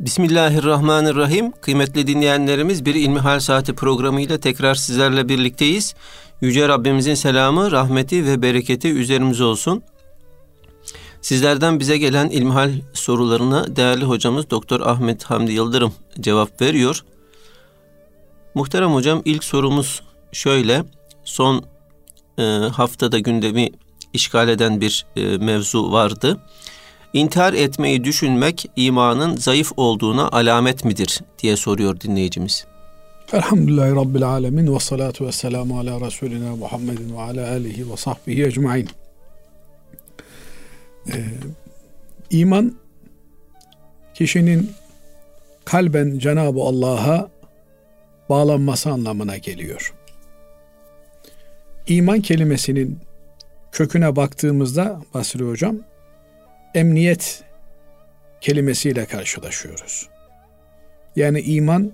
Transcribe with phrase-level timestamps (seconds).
[0.00, 1.52] Bismillahirrahmanirrahim.
[1.52, 5.94] Kıymetli dinleyenlerimiz bir İlmihal Saati programıyla tekrar sizlerle birlikteyiz.
[6.40, 9.82] Yüce Rabbimizin selamı, rahmeti ve bereketi üzerimize olsun.
[11.20, 17.04] Sizlerden bize gelen ilmihal sorularına değerli hocamız Doktor Ahmet Hamdi Yıldırım cevap veriyor.
[18.54, 20.84] Muhterem hocam ilk sorumuz şöyle.
[21.24, 21.64] Son
[22.38, 22.42] e,
[22.72, 23.68] haftada gündemi
[24.12, 26.40] işgal eden bir e, mevzu vardı.
[27.12, 32.66] İntihar etmeyi düşünmek imanın zayıf olduğuna alamet midir diye soruyor dinleyicimiz.
[33.32, 38.44] Elhamdülillahi Rabbil Alemin ve salatu ve selamu ala Resulina Muhammedin ve ala alihi ve sahbihi
[38.44, 38.88] ecmain.
[41.12, 41.24] Ee,
[42.30, 42.74] iman
[44.14, 44.72] kişinin
[45.64, 47.30] kalben Cenab-ı Allah'a
[48.28, 49.94] bağlanması anlamına geliyor.
[51.86, 52.98] İman kelimesinin
[53.72, 55.76] köküne baktığımızda Basri Hocam
[56.74, 57.44] emniyet
[58.40, 60.08] kelimesiyle karşılaşıyoruz.
[61.16, 61.92] Yani iman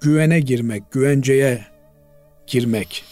[0.00, 1.64] güvene girmek, güvenceye
[2.46, 3.04] girmek,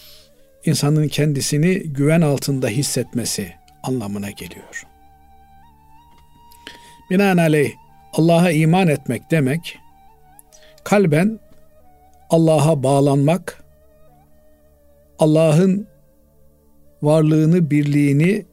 [0.64, 4.86] insanın kendisini güven altında hissetmesi anlamına geliyor.
[7.10, 7.72] Binaenaleyh
[8.12, 9.78] Allah'a iman etmek demek,
[10.84, 11.41] kalben
[12.31, 13.64] Allah'a bağlanmak,
[15.19, 15.86] Allah'ın
[17.03, 18.47] varlığını, birliğini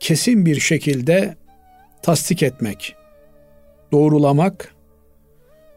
[0.00, 1.34] kesin bir şekilde
[2.02, 2.96] tasdik etmek,
[3.92, 4.74] doğrulamak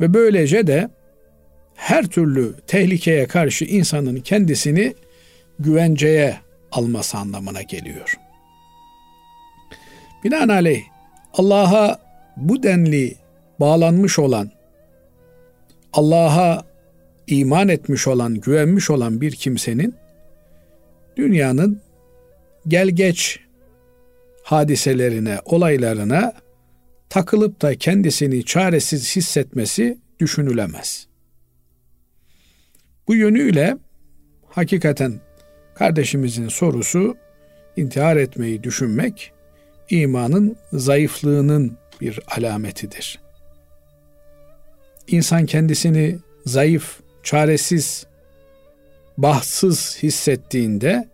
[0.01, 0.89] ve böylece de
[1.75, 4.95] her türlü tehlikeye karşı insanın kendisini
[5.59, 6.37] güvenceye
[6.71, 8.17] alması anlamına geliyor.
[10.23, 10.83] Binaenaleyh
[11.33, 11.99] Allah'a
[12.37, 13.15] bu denli
[13.59, 14.51] bağlanmış olan,
[15.93, 16.65] Allah'a
[17.27, 19.95] iman etmiş olan, güvenmiş olan bir kimsenin
[21.17, 21.81] dünyanın
[22.67, 23.39] gel geç
[24.43, 26.33] hadiselerine, olaylarına
[27.09, 31.07] takılıp da kendisini çaresiz hissetmesi düşünülemez.
[33.07, 33.77] Bu yönüyle
[34.49, 35.13] hakikaten
[35.75, 37.17] kardeşimizin sorusu
[37.77, 39.31] intihar etmeyi düşünmek
[39.89, 43.19] imanın zayıflığının bir alametidir.
[45.07, 48.05] İnsan kendisini zayıf, çaresiz,
[49.17, 51.07] bahtsız hissettiğinde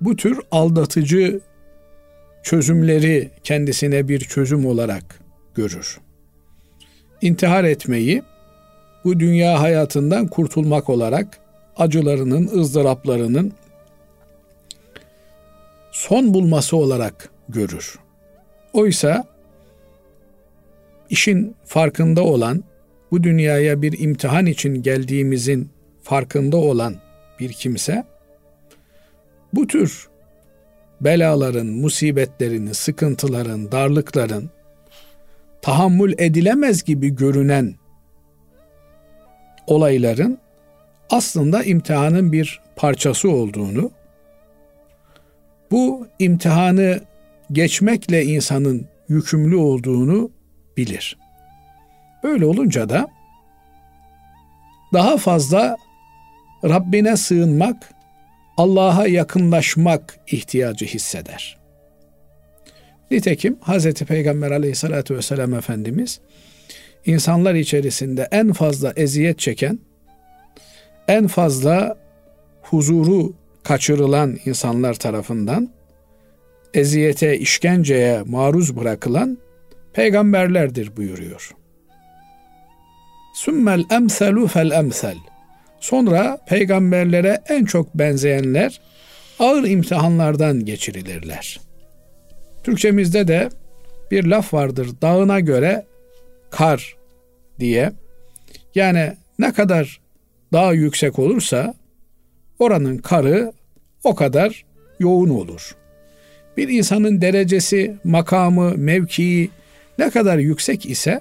[0.00, 1.40] bu tür aldatıcı
[2.48, 5.20] çözümleri kendisine bir çözüm olarak
[5.54, 5.98] görür.
[7.22, 8.22] İntihar etmeyi
[9.04, 11.38] bu dünya hayatından kurtulmak olarak
[11.76, 13.52] acılarının, ızdıraplarının
[15.92, 17.98] son bulması olarak görür.
[18.72, 19.24] Oysa
[21.10, 22.64] işin farkında olan,
[23.10, 25.70] bu dünyaya bir imtihan için geldiğimizin
[26.02, 26.94] farkında olan
[27.40, 28.04] bir kimse
[29.52, 30.08] bu tür
[31.00, 34.50] belaların, musibetlerin, sıkıntıların, darlıkların
[35.62, 37.74] tahammül edilemez gibi görünen
[39.66, 40.38] olayların
[41.10, 43.90] aslında imtihanın bir parçası olduğunu,
[45.70, 47.00] bu imtihanı
[47.52, 50.30] geçmekle insanın yükümlü olduğunu
[50.76, 51.18] bilir.
[52.22, 53.08] Böyle olunca da
[54.92, 55.76] daha fazla
[56.64, 57.94] Rabbine sığınmak,
[58.58, 61.58] Allah'a yakınlaşmak ihtiyacı hisseder.
[63.10, 63.92] Nitekim Hz.
[63.92, 66.20] Peygamber aleyhissalatü vesselam Efendimiz
[67.06, 69.78] insanlar içerisinde en fazla eziyet çeken,
[71.08, 71.98] en fazla
[72.62, 75.70] huzuru kaçırılan insanlar tarafından
[76.74, 79.38] eziyete, işkenceye maruz bırakılan
[79.92, 81.50] peygamberlerdir buyuruyor.
[83.34, 85.16] Sümmel emselu fel emsel.
[85.80, 88.80] Sonra peygamberlere en çok benzeyenler
[89.38, 91.60] ağır imtihanlardan geçirilirler.
[92.64, 93.48] Türkçemizde de
[94.10, 94.88] bir laf vardır.
[95.02, 95.86] Dağına göre
[96.50, 96.96] kar
[97.60, 97.92] diye.
[98.74, 100.00] Yani ne kadar
[100.52, 101.74] daha yüksek olursa
[102.58, 103.52] oranın karı
[104.04, 104.64] o kadar
[104.98, 105.76] yoğun olur.
[106.56, 109.50] Bir insanın derecesi, makamı, mevkii
[109.98, 111.20] ne kadar yüksek ise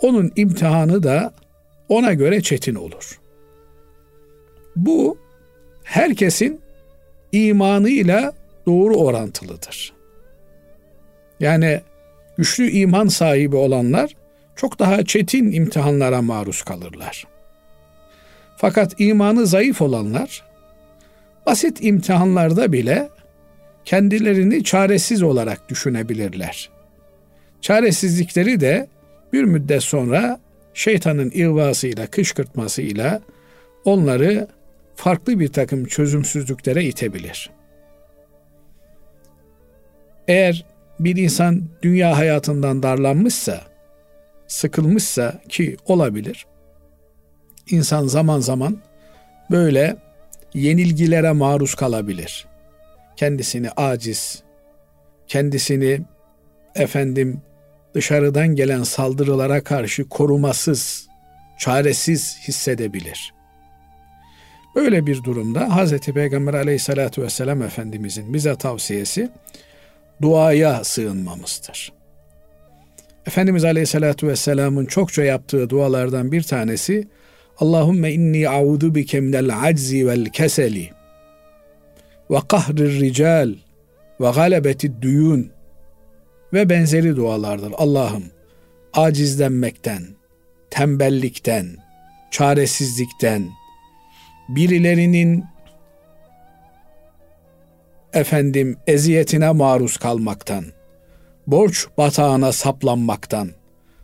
[0.00, 1.32] onun imtihanı da
[1.88, 3.20] ona göre çetin olur.
[4.78, 5.18] Bu
[5.84, 6.60] herkesin
[7.32, 8.32] imanıyla
[8.66, 9.92] doğru orantılıdır.
[11.40, 11.80] Yani
[12.36, 14.16] güçlü iman sahibi olanlar
[14.56, 17.26] çok daha çetin imtihanlara maruz kalırlar.
[18.56, 20.44] Fakat imanı zayıf olanlar
[21.46, 23.08] basit imtihanlarda bile
[23.84, 26.70] kendilerini çaresiz olarak düşünebilirler.
[27.60, 28.88] Çaresizlikleri de
[29.32, 30.40] bir müddet sonra
[30.74, 33.20] şeytanın ihvasıyla, kışkırtmasıyla
[33.84, 34.48] onları
[34.98, 37.50] farklı bir takım çözümsüzlüklere itebilir.
[40.28, 40.66] Eğer
[41.00, 43.62] bir insan dünya hayatından darlanmışsa,
[44.46, 46.46] sıkılmışsa ki olabilir.
[47.70, 48.78] İnsan zaman zaman
[49.50, 49.96] böyle
[50.54, 52.46] yenilgilere maruz kalabilir.
[53.16, 54.42] Kendisini aciz,
[55.26, 56.00] kendisini
[56.74, 57.40] efendim
[57.94, 61.08] dışarıdan gelen saldırılara karşı korumasız,
[61.58, 63.37] çaresiz hissedebilir.
[64.78, 65.98] Böyle bir durumda Hz.
[65.98, 69.30] Peygamber aleyhissalatü vesselam Efendimizin bize tavsiyesi
[70.22, 71.92] duaya sığınmamızdır.
[73.26, 77.08] Efendimiz aleyhissalatü vesselamın çokça yaptığı dualardan bir tanesi
[77.58, 80.90] Allahümme inni a'udu bike minel aczi vel keseli
[82.30, 83.54] ve kahrir rical
[84.20, 85.50] ve galebeti düyun
[86.52, 87.72] ve benzeri dualardır.
[87.76, 88.24] Allah'ım
[88.92, 90.02] acizlenmekten,
[90.70, 91.66] tembellikten,
[92.30, 93.48] çaresizlikten,
[94.48, 95.44] birilerinin
[98.12, 100.64] efendim eziyetine maruz kalmaktan,
[101.46, 103.50] borç batağına saplanmaktan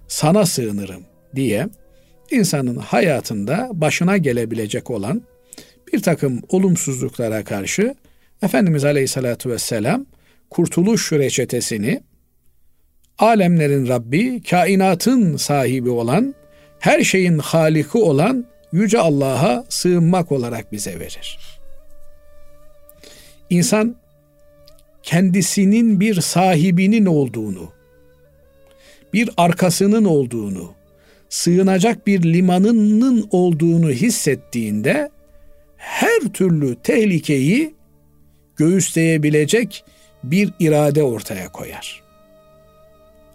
[0.08, 1.02] sana sığınırım
[1.36, 1.68] diye
[2.30, 5.22] insanın hayatında başına gelebilecek olan
[5.92, 7.94] bir takım olumsuzluklara karşı
[8.42, 10.06] Efendimiz Aleyhisselatü Vesselam
[10.50, 12.02] kurtuluş reçetesini
[13.18, 16.34] alemlerin Rabbi, kainatın sahibi olan,
[16.78, 21.38] her şeyin haliki olan Yüce Allah'a sığınmak olarak bize verir.
[23.50, 23.96] İnsan
[25.02, 27.72] kendisinin bir sahibinin olduğunu,
[29.12, 30.74] bir arkasının olduğunu,
[31.28, 35.10] sığınacak bir limanının olduğunu hissettiğinde
[35.76, 37.74] her türlü tehlikeyi
[38.56, 39.84] göğüsleyebilecek
[40.24, 42.02] bir irade ortaya koyar.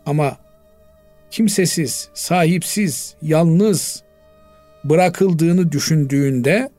[0.06, 0.38] Ama
[1.32, 4.04] kimsesiz, sahipsiz, yalnız
[4.84, 6.70] bırakıldığını düşündüğünde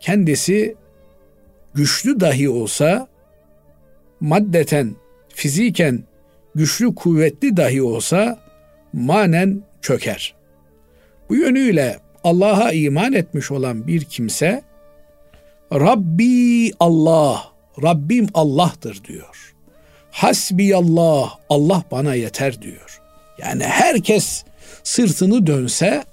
[0.00, 0.76] kendisi
[1.74, 3.08] güçlü dahi olsa
[4.20, 4.96] maddeten,
[5.28, 6.04] fiziken
[6.54, 8.38] güçlü kuvvetli dahi olsa
[8.92, 10.34] manen çöker.
[11.28, 14.62] Bu yönüyle Allah'a iman etmiş olan bir kimse
[15.72, 17.44] Rabbi Allah,
[17.82, 19.54] Rabbim Allah'tır diyor.
[20.10, 23.00] Hasbi Allah, Allah bana yeter diyor.
[23.38, 24.44] Yani herkes
[24.82, 26.04] sırtını dönse,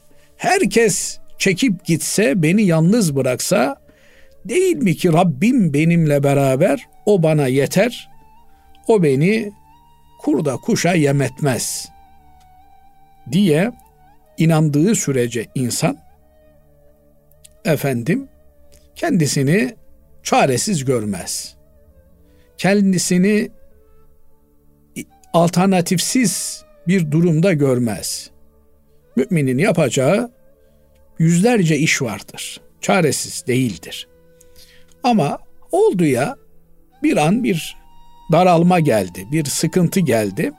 [0.42, 3.76] herkes çekip gitse, beni yalnız bıraksa,
[4.46, 8.10] değil mi ki Rabbim benimle beraber, o bana yeter,
[8.88, 9.52] o beni
[10.20, 11.90] kurda kuşa yemetmez
[13.32, 13.72] diye
[14.38, 15.98] inandığı sürece insan
[17.66, 18.28] efendim
[18.96, 19.76] kendisini
[20.24, 21.56] çaresiz görmez.
[22.58, 23.50] Kendisini
[25.34, 28.32] alternatifsiz bir durumda görmez.
[29.30, 30.32] Müminin yapacağı
[31.20, 32.62] yüzlerce iş vardır.
[32.82, 34.08] Çaresiz değildir.
[35.04, 35.40] Ama
[35.72, 36.36] oldu ya
[37.04, 37.78] bir an bir
[38.32, 40.52] daralma geldi, bir sıkıntı geldi.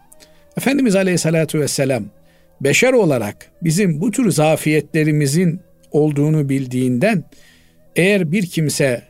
[0.56, 2.04] Efendimiz Aleyhisselatü Vesselam
[2.60, 5.60] beşer olarak bizim bu tür zafiyetlerimizin
[5.90, 7.24] olduğunu bildiğinden
[7.96, 9.02] eğer bir kimse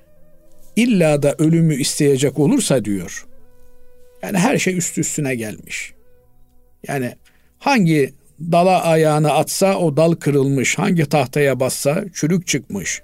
[0.77, 3.27] illa da ölümü isteyecek olursa diyor.
[4.23, 5.93] Yani her şey üst üstüne gelmiş.
[6.89, 7.15] Yani
[7.59, 13.03] hangi dala ayağını atsa o dal kırılmış, hangi tahtaya bassa çürük çıkmış.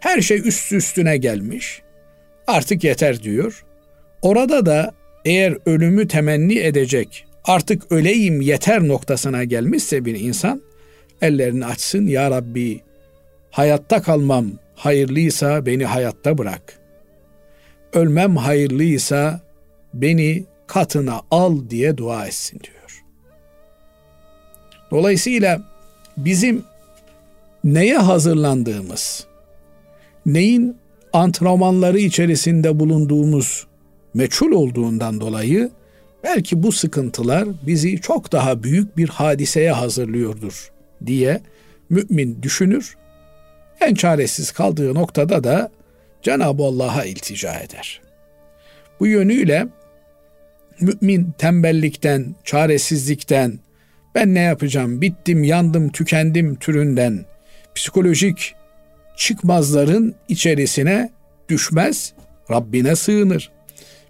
[0.00, 1.82] Her şey üst üstüne gelmiş.
[2.46, 3.64] Artık yeter diyor.
[4.22, 4.94] Orada da
[5.24, 10.62] eğer ölümü temenni edecek, artık öleyim yeter noktasına gelmişse bir insan
[11.22, 12.80] ellerini açsın ya Rabbi
[13.50, 16.78] hayatta kalmam hayırlıysa beni hayatta bırak.
[17.92, 19.40] Ölmem hayırlıysa
[19.94, 22.81] beni katına al diye dua etsin diyor.
[24.92, 25.62] Dolayısıyla
[26.16, 26.64] bizim
[27.64, 29.26] neye hazırlandığımız,
[30.26, 30.76] neyin
[31.12, 33.66] antrenmanları içerisinde bulunduğumuz
[34.14, 35.70] meçhul olduğundan dolayı
[36.24, 40.72] belki bu sıkıntılar bizi çok daha büyük bir hadiseye hazırlıyordur
[41.06, 41.40] diye
[41.90, 42.96] mümin düşünür.
[43.80, 45.70] En çaresiz kaldığı noktada da
[46.22, 48.00] Cenab-ı Allah'a iltica eder.
[49.00, 49.66] Bu yönüyle
[50.80, 53.58] mümin tembellikten, çaresizlikten,
[54.14, 57.24] ben ne yapacağım, bittim, yandım, tükendim türünden
[57.74, 58.54] psikolojik
[59.16, 61.10] çıkmazların içerisine
[61.48, 62.12] düşmez,
[62.50, 63.50] Rabbine sığınır.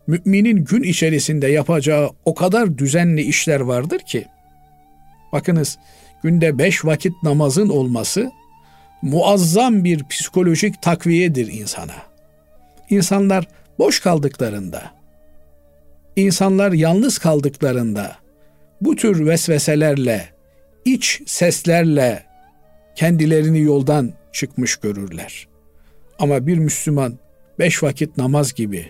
[0.06, 4.26] Müminin gün içerisinde yapacağı o kadar düzenli işler vardır ki,
[5.32, 5.78] bakınız
[6.22, 8.30] günde beş vakit namazın olması
[9.02, 11.94] muazzam bir psikolojik takviyedir insana.
[12.90, 14.90] İnsanlar boş kaldıklarında,
[16.16, 18.21] insanlar yalnız kaldıklarında
[18.84, 20.28] bu tür vesveselerle,
[20.84, 22.26] iç seslerle
[22.94, 25.48] kendilerini yoldan çıkmış görürler.
[26.18, 27.18] Ama bir Müslüman
[27.58, 28.86] beş vakit namaz gibi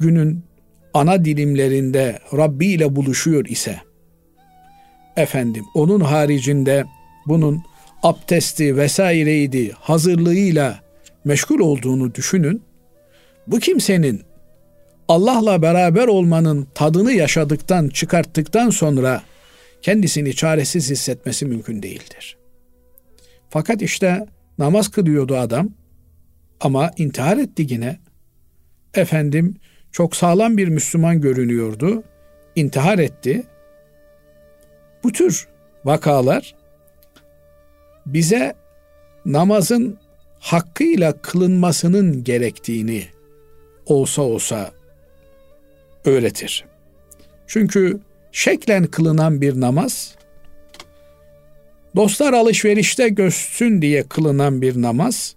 [0.00, 0.44] günün
[0.94, 3.76] ana dilimlerinde Rabbi ile buluşuyor ise
[5.16, 6.84] efendim onun haricinde
[7.26, 7.62] bunun
[8.02, 10.80] abdesti vesaireydi hazırlığıyla
[11.24, 12.62] meşgul olduğunu düşünün.
[13.46, 14.22] Bu kimsenin
[15.08, 19.22] Allah'la beraber olmanın tadını yaşadıktan, çıkarttıktan sonra
[19.82, 22.36] kendisini çaresiz hissetmesi mümkün değildir.
[23.50, 24.26] Fakat işte
[24.58, 25.68] namaz kılıyordu adam
[26.60, 27.98] ama intihar etti yine.
[28.94, 29.56] Efendim
[29.92, 32.02] çok sağlam bir Müslüman görünüyordu.
[32.56, 33.46] intihar etti.
[35.04, 35.48] Bu tür
[35.84, 36.54] vakalar
[38.06, 38.54] bize
[39.24, 39.98] namazın
[40.38, 43.04] hakkıyla kılınmasının gerektiğini
[43.86, 44.70] olsa olsa
[46.06, 46.64] öğretir.
[47.46, 48.00] Çünkü
[48.32, 50.14] şeklen kılınan bir namaz,
[51.96, 55.36] dostlar alışverişte göçsün diye kılınan bir namaz,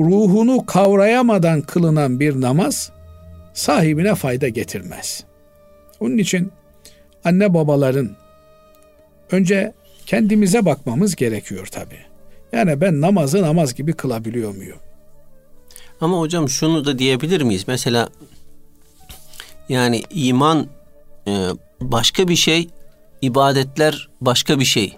[0.00, 2.92] ruhunu kavrayamadan kılınan bir namaz
[3.54, 5.24] sahibine fayda getirmez.
[6.00, 6.52] Onun için
[7.24, 8.16] anne babaların
[9.30, 9.72] önce
[10.06, 11.94] kendimize bakmamız gerekiyor tabi.
[12.52, 14.78] Yani ben namazı namaz gibi kılabiliyor muyum?
[16.00, 17.64] Ama hocam şunu da diyebilir miyiz?
[17.66, 18.08] Mesela
[19.68, 20.66] yani iman
[21.28, 21.48] e,
[21.80, 22.68] başka bir şey,
[23.22, 24.96] ibadetler başka bir şey.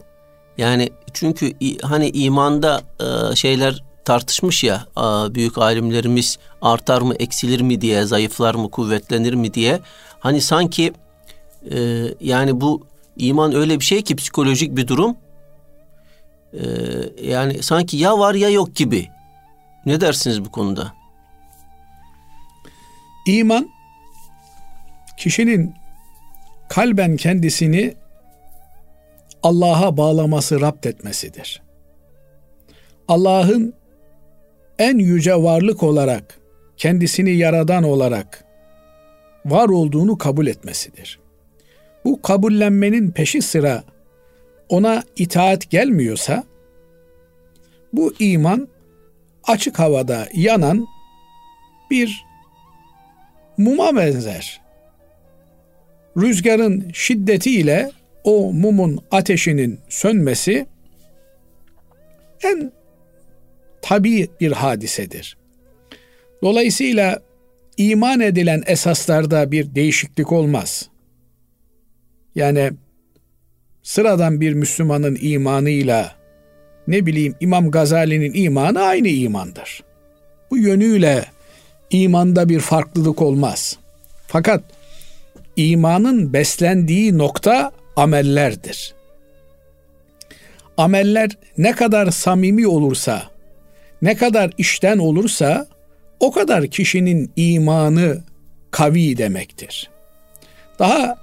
[0.58, 1.52] Yani çünkü
[1.82, 4.86] hani imanda e, şeyler tartışmış ya
[5.34, 9.80] büyük alimlerimiz artar mı eksilir mi diye zayıflar mı kuvvetlenir mi diye
[10.20, 10.92] hani sanki
[11.70, 15.16] e, yani bu iman öyle bir şey ki psikolojik bir durum
[17.22, 19.08] yani sanki ya var ya yok gibi
[19.86, 20.92] ne dersiniz bu konuda?
[23.26, 23.73] İman
[25.16, 25.74] kişinin
[26.68, 27.94] kalben kendisini
[29.42, 31.62] Allah'a bağlaması, rapt etmesidir.
[33.08, 33.74] Allah'ın
[34.78, 36.40] en yüce varlık olarak,
[36.76, 38.44] kendisini yaradan olarak
[39.46, 41.18] var olduğunu kabul etmesidir.
[42.04, 43.84] Bu kabullenmenin peşi sıra
[44.68, 46.44] ona itaat gelmiyorsa
[47.92, 48.68] bu iman
[49.44, 50.86] açık havada yanan
[51.90, 52.24] bir
[53.58, 54.63] muma benzer.
[56.16, 57.90] Rüzgarın şiddetiyle
[58.24, 60.66] o mumun ateşinin sönmesi
[62.44, 62.72] en
[63.82, 65.36] tabi bir hadisedir.
[66.42, 67.22] Dolayısıyla
[67.76, 70.88] iman edilen esaslarda bir değişiklik olmaz.
[72.34, 72.70] Yani
[73.82, 76.14] sıradan bir Müslümanın imanıyla
[76.88, 79.84] ne bileyim İmam Gazali'nin imanı aynı imandır.
[80.50, 81.24] Bu yönüyle
[81.90, 83.78] imanda bir farklılık olmaz.
[84.26, 84.64] Fakat
[85.56, 88.94] imanın beslendiği nokta amellerdir.
[90.76, 93.22] Ameller ne kadar samimi olursa,
[94.02, 95.66] ne kadar işten olursa
[96.20, 98.22] o kadar kişinin imanı
[98.70, 99.90] kavi demektir.
[100.78, 101.18] Daha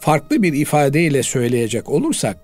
[0.00, 2.36] farklı bir ifadeyle söyleyecek olursak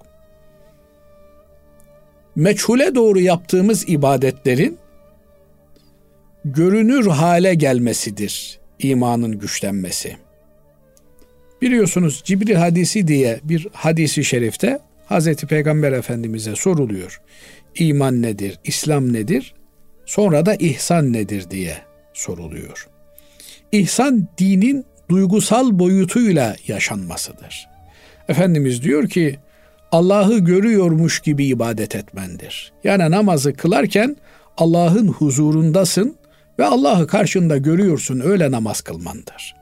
[2.37, 4.79] meçhule doğru yaptığımız ibadetlerin
[6.45, 10.17] görünür hale gelmesidir imanın güçlenmesi.
[11.62, 17.21] Biliyorsunuz Cibril hadisi diye bir hadisi şerifte Hazreti Peygamber Efendimiz'e soruluyor.
[17.75, 19.54] İman nedir, İslam nedir?
[20.07, 21.76] Sonra da ihsan nedir diye
[22.14, 22.88] soruluyor.
[23.73, 27.69] İhsan dinin duygusal boyutuyla yaşanmasıdır.
[28.28, 29.38] Efendimiz diyor ki
[29.92, 32.73] Allah'ı görüyormuş gibi ibadet etmendir.
[32.85, 34.16] Yani namazı kılarken
[34.57, 36.16] Allah'ın huzurundasın
[36.59, 39.62] ve Allah'ı karşında görüyorsun öyle namaz kılmandır.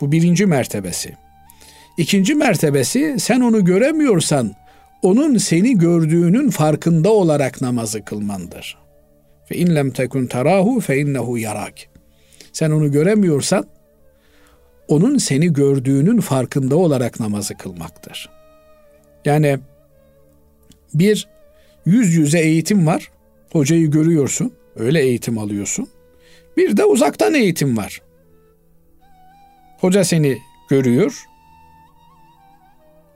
[0.00, 1.14] Bu birinci mertebesi.
[1.96, 4.54] İkinci mertebesi sen onu göremiyorsan
[5.02, 8.78] onun seni gördüğünün farkında olarak namazı kılmandır.
[9.44, 11.74] Fe in lem tekun tarahu fe innehu yarak.
[12.52, 13.64] Sen onu göremiyorsan
[14.88, 18.30] onun seni gördüğünün farkında olarak namazı kılmaktır.
[19.24, 19.58] Yani
[20.94, 21.28] bir
[21.86, 23.10] yüz yüze eğitim var.
[23.52, 24.52] Hocayı görüyorsun.
[24.76, 25.88] Öyle eğitim alıyorsun.
[26.56, 28.02] Bir de uzaktan eğitim var.
[29.80, 31.24] Hoca seni görüyor.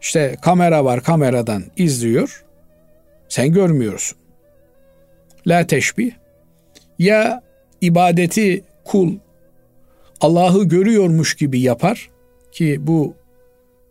[0.01, 2.45] İşte kamera var kameradan izliyor.
[3.29, 4.19] Sen görmüyorsun.
[5.47, 6.13] La teşbih.
[6.99, 7.43] Ya
[7.81, 9.19] ibadeti kul
[10.21, 12.11] Allah'ı görüyormuş gibi yapar
[12.53, 13.15] ki bu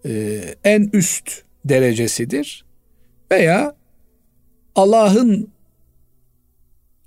[0.06, 2.66] e, en üst derecesidir.
[3.32, 3.76] Veya
[4.76, 5.50] Allah'ın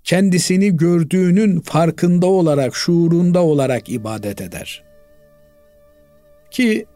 [0.05, 4.84] kendisini gördüğünün farkında olarak, şuurunda olarak ibadet eder.
[6.55, 6.87] Ki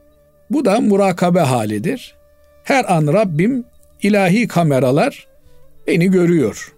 [0.51, 2.15] bu da murakabe halidir.
[2.65, 3.65] Her an Rabbim
[4.03, 5.27] ilahi kameralar
[5.87, 6.75] beni görüyor.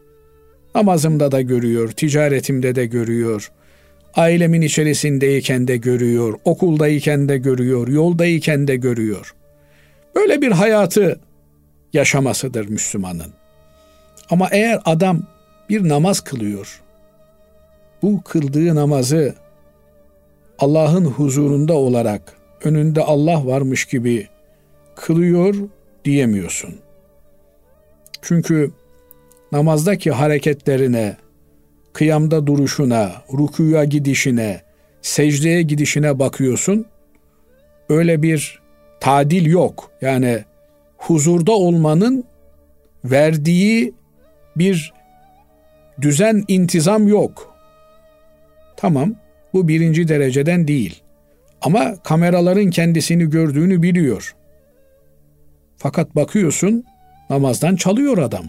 [0.74, 3.52] Namazımda da görüyor, ticaretimde de görüyor,
[4.14, 9.34] ailemin içerisindeyken de görüyor, okuldayken de görüyor, yoldayken de görüyor.
[10.14, 11.20] Böyle bir hayatı
[11.92, 13.32] yaşamasıdır Müslümanın.
[14.30, 15.22] Ama eğer adam
[15.68, 16.80] bir namaz kılıyor,
[18.02, 19.34] bu kıldığı namazı
[20.58, 24.28] Allah'ın huzurunda olarak önünde Allah varmış gibi
[24.96, 25.54] kılıyor
[26.04, 26.74] diyemiyorsun.
[28.22, 28.70] Çünkü
[29.52, 31.16] namazdaki hareketlerine,
[31.92, 34.60] kıyamda duruşuna, rukuya gidişine,
[35.02, 36.86] secdeye gidişine bakıyorsun.
[37.88, 38.60] Öyle bir
[39.00, 39.90] tadil yok.
[40.00, 40.44] Yani
[40.96, 42.24] huzurda olmanın
[43.04, 43.94] verdiği
[44.56, 44.92] bir
[46.00, 47.54] düzen, intizam yok.
[48.76, 49.14] Tamam,
[49.52, 50.99] bu birinci dereceden değil.
[51.62, 54.34] Ama kameraların kendisini gördüğünü biliyor.
[55.76, 56.84] Fakat bakıyorsun
[57.30, 58.44] namazdan çalıyor adam.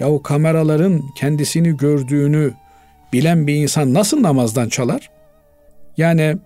[0.00, 2.52] Yahu kameraların kendisini gördüğünü
[3.12, 5.10] bilen bir insan nasıl namazdan çalar?
[5.96, 6.36] Yani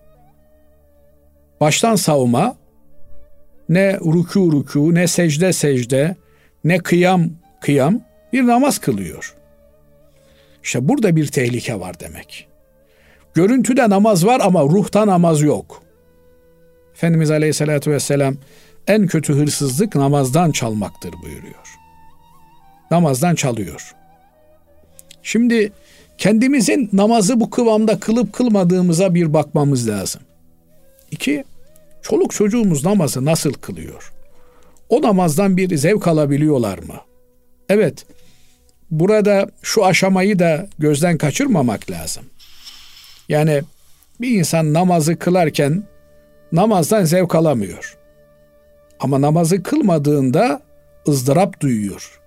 [1.61, 2.57] baştan savma
[3.69, 6.17] ne ruku ruku ne secde secde
[6.65, 7.31] ne kıyam
[7.61, 8.01] kıyam
[8.33, 9.35] bir namaz kılıyor.
[10.63, 12.49] İşte burada bir tehlike var demek.
[13.37, 15.83] Görüntüde namaz var ama ruhta namaz yok.
[16.95, 18.37] Efendimiz Aleyhisselatü Vesselam
[18.87, 21.69] en kötü hırsızlık namazdan çalmaktır buyuruyor.
[22.91, 23.95] Namazdan çalıyor.
[25.23, 25.73] Şimdi
[26.19, 30.23] kendimizin namazı bu kıvamda kılıp kılmadığımıza bir bakmamız lazım.
[31.11, 31.45] İki,
[32.03, 34.13] çoluk çocuğumuz namazı nasıl kılıyor?
[34.89, 37.01] O namazdan bir zevk alabiliyorlar mı?
[37.69, 38.07] Evet,
[38.91, 42.25] burada şu aşamayı da gözden kaçırmamak lazım.
[43.29, 43.63] Yani
[44.21, 45.85] bir insan namazı kılarken
[46.53, 47.97] namazdan zevk alamıyor.
[49.01, 50.63] Ama namazı kılmadığında
[51.09, 52.21] ızdırap duyuyor.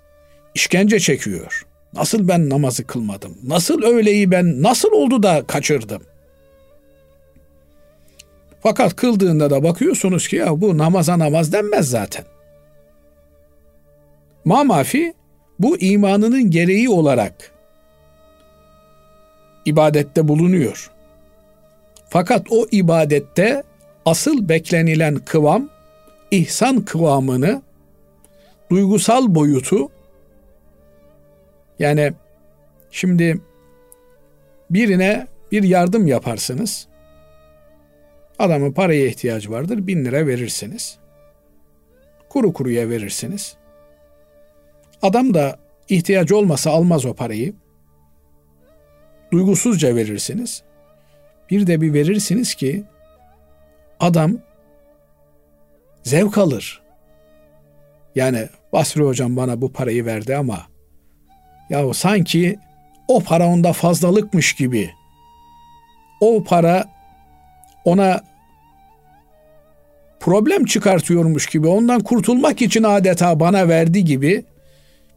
[0.55, 1.65] İşkence çekiyor.
[1.93, 3.37] Nasıl ben namazı kılmadım?
[3.43, 6.01] Nasıl öğleyi ben nasıl oldu da kaçırdım?
[8.63, 12.25] Fakat kıldığında da bakıyorsunuz ki ya bu namaza namaz denmez zaten.
[14.45, 15.13] Mamafi
[15.59, 17.51] bu imanının gereği olarak
[19.69, 20.91] ibadette bulunuyor.
[22.10, 23.63] Fakat o ibadette
[24.05, 25.69] asıl beklenilen kıvam
[26.32, 27.62] ihsan kıvamını
[28.71, 29.89] duygusal boyutu
[31.79, 32.13] yani
[32.91, 33.41] şimdi
[34.69, 36.88] birine bir yardım yaparsınız.
[38.39, 39.88] Adamın paraya ihtiyacı vardır.
[39.88, 40.97] Bin lira verirsiniz.
[42.29, 43.58] Kuru kuruya verirsiniz.
[45.01, 47.53] Adam da ihtiyacı olmasa almaz o parayı.
[49.31, 50.63] Duygusuzca verirsiniz.
[51.49, 52.83] Bir de bir verirsiniz ki
[53.99, 54.37] adam
[56.03, 56.81] zevk alır.
[58.15, 60.67] Yani Basri hocam bana bu parayı verdi ama
[61.69, 62.59] ya sanki
[63.07, 64.89] o para onda fazlalıkmış gibi.
[66.21, 66.85] O para
[67.85, 68.23] ona
[70.19, 74.45] problem çıkartıyormuş gibi, ondan kurtulmak için adeta bana verdi gibi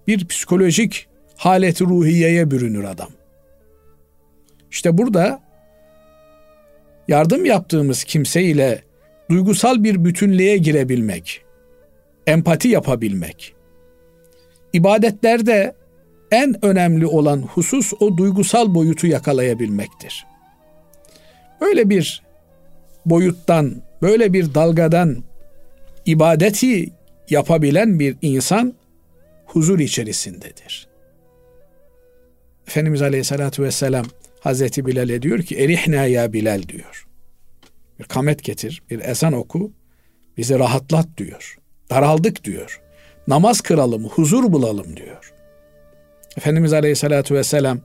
[0.06, 3.08] bir psikolojik haleti ruhiyeye bürünür adam.
[4.72, 5.40] İşte burada
[7.08, 8.82] yardım yaptığımız kimse ile
[9.30, 11.44] duygusal bir bütünlüğe girebilmek,
[12.26, 13.54] empati yapabilmek.
[14.72, 15.74] İbadetlerde
[16.30, 20.26] en önemli olan husus o duygusal boyutu yakalayabilmektir.
[21.60, 22.22] Böyle bir
[23.06, 25.24] boyuttan, böyle bir dalgadan
[26.06, 26.90] ibadeti
[27.30, 28.74] yapabilen bir insan
[29.46, 30.88] huzur içerisindedir.
[32.66, 34.06] Efendimiz Aleyhisselatü Vesselam
[34.42, 37.06] Hazreti Bilal'e diyor ki erihna ya Bilal diyor.
[37.98, 39.72] Bir kamet getir, bir ezan oku,
[40.36, 41.58] bizi rahatlat diyor.
[41.90, 42.80] Daraldık diyor.
[43.28, 45.32] Namaz kıralım, huzur bulalım diyor.
[46.36, 47.80] Efendimiz Aleyhisselatü Vesselam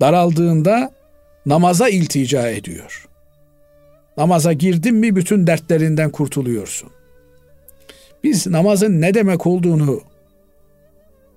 [0.00, 0.92] daraldığında
[1.46, 3.08] namaza iltica ediyor.
[4.16, 6.90] Namaza girdin mi bütün dertlerinden kurtuluyorsun.
[8.24, 10.02] Biz namazın ne demek olduğunu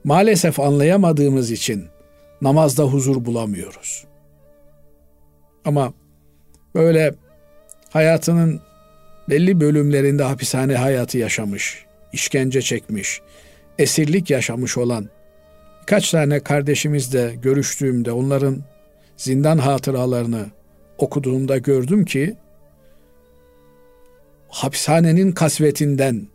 [0.03, 1.85] maalesef anlayamadığımız için
[2.41, 4.10] namazda huzur bulamıyoruz.
[5.65, 5.93] Ama
[6.75, 7.13] böyle
[7.89, 8.61] hayatının
[9.29, 13.21] belli bölümlerinde hapishane hayatı yaşamış, işkence çekmiş,
[13.79, 15.09] esirlik yaşamış olan
[15.81, 18.63] birkaç tane kardeşimizle görüştüğümde onların
[19.17, 20.45] zindan hatıralarını
[20.97, 22.35] okuduğumda gördüm ki
[24.49, 26.27] hapishanenin kasvetinden,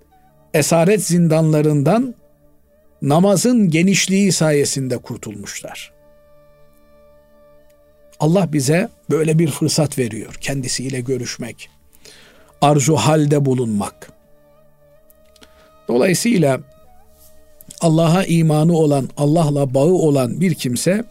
[0.54, 2.14] esaret zindanlarından
[3.02, 5.95] namazın genişliği sayesinde kurtulmuşlar.
[8.20, 10.34] Allah bize böyle bir fırsat veriyor.
[10.40, 11.70] Kendisiyle görüşmek,
[12.60, 14.12] arzu halde bulunmak.
[15.88, 16.60] Dolayısıyla
[17.80, 21.04] Allah'a imanı olan, Allah'la bağı olan bir kimse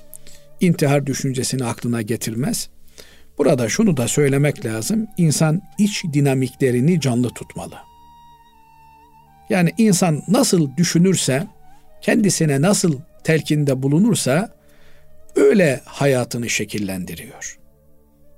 [0.61, 2.69] intihar düşüncesini aklına getirmez.
[3.37, 5.07] Burada şunu da söylemek lazım.
[5.17, 7.75] İnsan iç dinamiklerini canlı tutmalı.
[9.49, 11.47] Yani insan nasıl düşünürse,
[12.01, 14.55] kendisine nasıl telkinde bulunursa
[15.35, 17.59] öyle hayatını şekillendiriyor.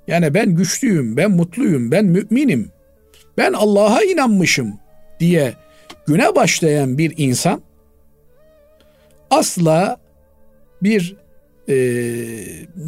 [0.08, 2.72] Yani ben güçlüyüm, ben mutluyum, ben müminim,
[3.38, 4.80] ben Allah'a inanmışım
[5.20, 5.54] diye
[6.08, 7.62] güne başlayan bir insan
[9.30, 9.98] asla
[10.84, 11.16] bir
[11.70, 11.76] e,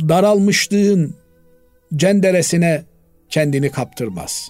[0.10, 1.16] daralmışlığın
[1.96, 2.84] cenderesine
[3.30, 4.50] kendini kaptırmaz.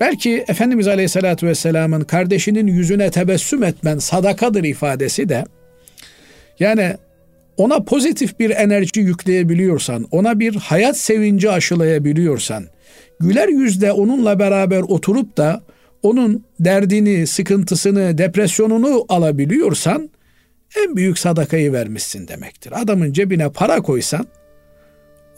[0.00, 5.44] Belki Efendimiz Aleyhisselatü Vesselam'ın kardeşinin yüzüne tebessüm etmen sadakadır ifadesi de
[6.60, 6.96] yani
[7.56, 12.64] ona pozitif bir enerji yükleyebiliyorsan, ona bir hayat sevinci aşılayabiliyorsan,
[13.20, 15.62] güler yüzde onunla beraber oturup da
[16.02, 20.10] onun derdini, sıkıntısını, depresyonunu alabiliyorsan
[20.76, 22.72] en büyük sadakayı vermişsin demektir.
[22.82, 24.26] Adamın cebine para koysan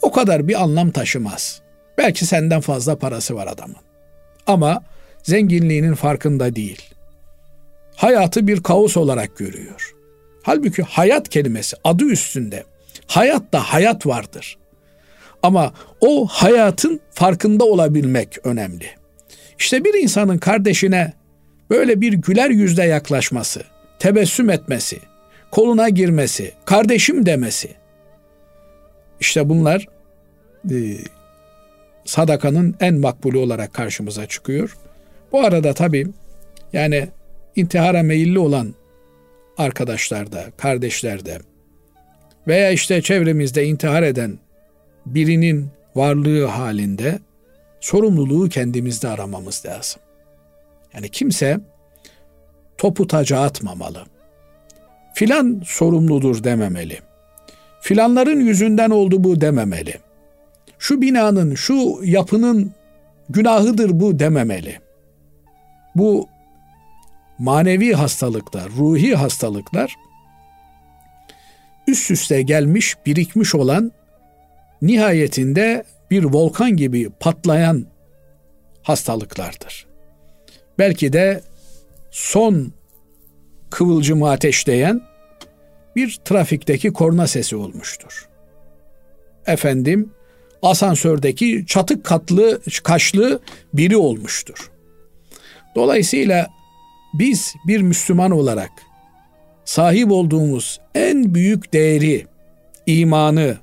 [0.01, 1.61] o kadar bir anlam taşımaz.
[1.97, 3.75] Belki senden fazla parası var adamın.
[4.47, 4.83] Ama
[5.23, 6.81] zenginliğinin farkında değil.
[7.95, 9.98] Hayatı bir kaos olarak görüyor.
[10.43, 12.63] Halbuki hayat kelimesi adı üstünde.
[13.07, 14.57] Hayatta hayat vardır.
[15.43, 18.85] Ama o hayatın farkında olabilmek önemli.
[19.59, 21.13] İşte bir insanın kardeşine
[21.69, 23.63] böyle bir güler yüzle yaklaşması,
[23.99, 24.99] tebessüm etmesi,
[25.51, 27.69] koluna girmesi, kardeşim demesi.
[29.19, 29.87] İşte bunlar
[30.71, 30.77] e,
[32.05, 34.77] sadakanın en makbulü olarak karşımıza çıkıyor.
[35.31, 36.07] Bu arada tabii
[36.73, 37.07] yani
[37.55, 38.73] intihara meyilli olan
[39.59, 41.39] arkadaşlarda, kardeşlerde
[42.47, 44.39] veya işte çevremizde intihar eden
[45.05, 47.19] birinin varlığı halinde
[47.79, 50.01] sorumluluğu kendimizde aramamız lazım.
[50.93, 51.59] Yani kimse
[52.77, 54.05] topu taca atmamalı.
[55.13, 56.99] Filan sorumludur dememeli.
[57.81, 59.93] Filanların yüzünden oldu bu dememeli.
[60.79, 62.71] Şu binanın, şu yapının
[63.29, 64.79] günahıdır bu dememeli.
[65.95, 66.27] Bu
[67.39, 69.95] manevi hastalıklar, ruhi hastalıklar
[71.87, 73.91] üst üste gelmiş, birikmiş olan
[74.81, 77.85] nihayetinde bir volkan gibi patlayan
[78.83, 79.85] hastalıklardır.
[80.79, 81.41] Belki de
[82.11, 82.73] son
[83.69, 85.01] kıvılcımı ateşleyen
[85.95, 88.29] bir trafikteki korna sesi olmuştur.
[89.45, 90.09] Efendim
[90.61, 93.39] asansördeki çatık katlı kaşlı
[93.73, 94.71] biri olmuştur.
[95.75, 96.47] Dolayısıyla
[97.13, 98.71] biz bir Müslüman olarak
[99.65, 102.25] sahip olduğumuz en büyük değeri,
[102.85, 103.57] imanı,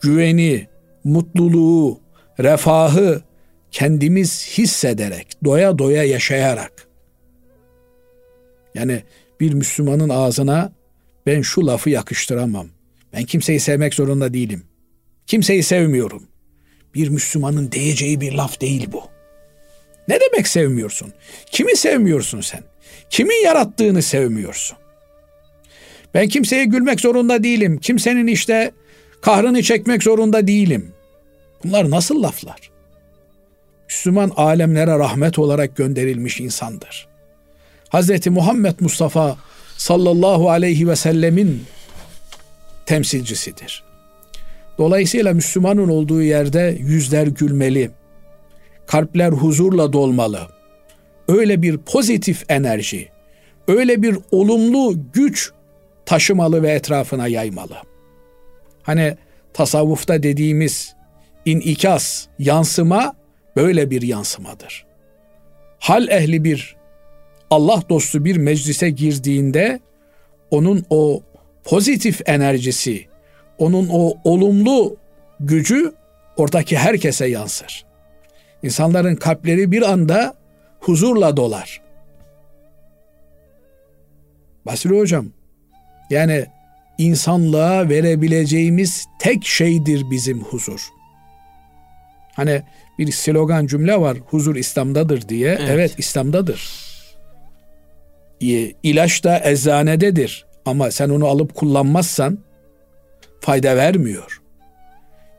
[0.00, 0.66] güveni,
[1.04, 2.00] mutluluğu,
[2.40, 3.22] refahı
[3.70, 6.86] kendimiz hissederek, doya doya yaşayarak
[8.76, 9.02] yani
[9.40, 10.72] bir Müslümanın ağzına
[11.26, 12.68] ben şu lafı yakıştıramam.
[13.12, 14.62] Ben kimseyi sevmek zorunda değilim.
[15.26, 16.22] Kimseyi sevmiyorum.
[16.94, 19.15] Bir Müslümanın diyeceği bir laf değil bu.
[20.08, 21.12] Ne demek sevmiyorsun?
[21.50, 22.60] Kimi sevmiyorsun sen?
[23.10, 24.78] Kimin yarattığını sevmiyorsun?
[26.14, 27.78] Ben kimseye gülmek zorunda değilim.
[27.78, 28.72] Kimsenin işte
[29.20, 30.92] kahrını çekmek zorunda değilim.
[31.64, 32.70] Bunlar nasıl laflar?
[33.88, 37.08] Müslüman alemlere rahmet olarak gönderilmiş insandır.
[37.88, 39.36] Hazreti Muhammed Mustafa
[39.76, 41.64] sallallahu aleyhi ve sellemin
[42.86, 43.84] temsilcisidir.
[44.78, 47.90] Dolayısıyla Müslümanın olduğu yerde yüzler gülmeli,
[48.86, 50.40] kalpler huzurla dolmalı.
[51.28, 53.08] Öyle bir pozitif enerji,
[53.68, 55.52] öyle bir olumlu güç
[56.06, 57.76] taşımalı ve etrafına yaymalı.
[58.82, 59.16] Hani
[59.52, 60.94] tasavvufta dediğimiz
[61.44, 63.14] inikas, yansıma
[63.56, 64.86] böyle bir yansımadır.
[65.78, 66.76] Hal ehli bir
[67.50, 69.80] Allah dostu bir meclise girdiğinde
[70.50, 71.22] onun o
[71.64, 73.06] pozitif enerjisi,
[73.58, 74.96] onun o olumlu
[75.40, 75.94] gücü
[76.36, 77.85] oradaki herkese yansır.
[78.66, 80.34] İnsanların kalpleri bir anda
[80.80, 81.80] huzurla dolar.
[84.66, 85.26] Basri hocam,
[86.10, 86.46] yani
[86.98, 90.80] insanlığa verebileceğimiz tek şeydir bizim huzur.
[92.34, 92.62] Hani
[92.98, 95.48] bir slogan cümle var, huzur İslam'dadır diye.
[95.48, 96.70] Evet, evet İslam'dadır
[98.82, 100.46] ilaç da eczanededir.
[100.64, 102.38] Ama sen onu alıp kullanmazsan
[103.40, 104.40] fayda vermiyor.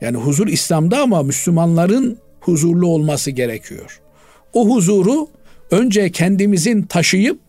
[0.02, 4.02] Yani huzur İslam'da ama Müslümanların huzurlu olması gerekiyor.
[4.54, 5.28] O huzuru
[5.72, 7.40] önce kendimizin taşıyıp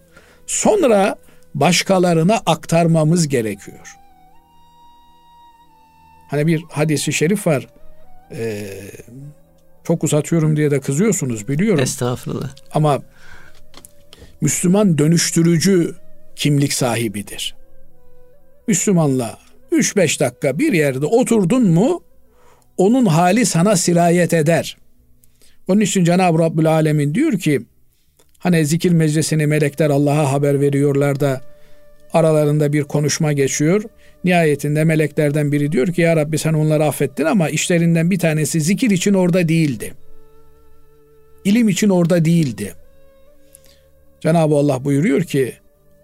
[0.46, 1.16] sonra
[1.54, 3.94] başkalarına aktarmamız gerekiyor.
[6.30, 7.66] Hani bir hadisi şerif var.
[8.32, 8.70] Ee,
[9.84, 11.82] çok uzatıyorum diye de kızıyorsunuz biliyorum.
[11.82, 12.50] Estağfurullah.
[12.74, 13.02] Ama
[14.40, 15.94] Müslüman dönüştürücü
[16.36, 17.56] kimlik sahibidir.
[18.68, 19.38] Müslümanla
[19.72, 22.02] 3-5 dakika bir yerde oturdun mu
[22.76, 24.76] onun hali sana sirayet eder.
[25.68, 27.60] Onun için Cenab-ı Rabbül Alemin diyor ki
[28.38, 31.40] Hani zikir meclisini melekler Allah'a haber veriyorlar da
[32.12, 33.82] aralarında bir konuşma geçiyor.
[34.24, 38.90] Nihayetinde meleklerden biri diyor ki ya Rabbi sen onları affettin ama işlerinden bir tanesi zikir
[38.90, 39.94] için orada değildi.
[41.44, 42.74] İlim için orada değildi.
[44.20, 45.54] Cenab-ı Allah buyuruyor ki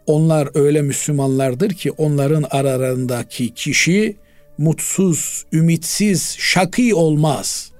[0.06, 4.16] onlar öyle Müslümanlardır ki onların aralarındaki kişi
[4.58, 7.73] mutsuz, ümitsiz, şakî olmaz.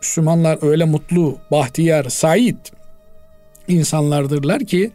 [0.00, 2.56] Müslümanlar öyle mutlu, bahtiyar, sait
[3.68, 4.90] insanlardırlar ki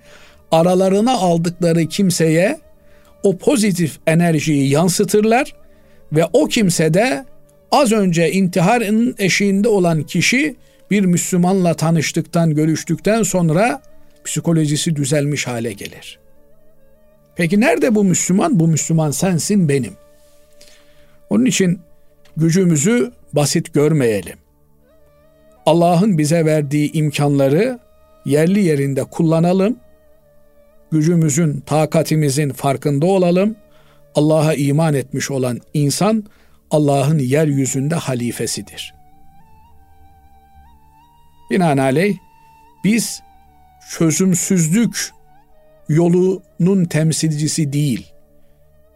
[0.51, 2.59] aralarına aldıkları kimseye
[3.23, 5.53] o pozitif enerjiyi yansıtırlar
[6.11, 7.25] ve o kimse de
[7.71, 10.55] az önce intiharın eşiğinde olan kişi
[10.91, 13.81] bir Müslümanla tanıştıktan, görüştükten sonra
[14.25, 16.19] psikolojisi düzelmiş hale gelir.
[17.35, 18.59] Peki nerede bu Müslüman?
[18.59, 19.93] Bu Müslüman sensin benim.
[21.29, 21.81] Onun için
[22.37, 24.42] gücümüzü basit görmeyelim.
[25.65, 27.79] Allah'ın bize verdiği imkanları
[28.25, 29.79] yerli yerinde kullanalım.
[30.91, 33.55] Gücümüzün, takatimizin farkında olalım.
[34.15, 36.23] Allah'a iman etmiş olan insan
[36.71, 38.93] Allah'ın yeryüzünde halifesidir.
[41.51, 42.17] Binaenaleyh
[42.83, 43.21] biz
[43.91, 45.11] çözümsüzlük
[45.89, 48.13] yolunun temsilcisi değil.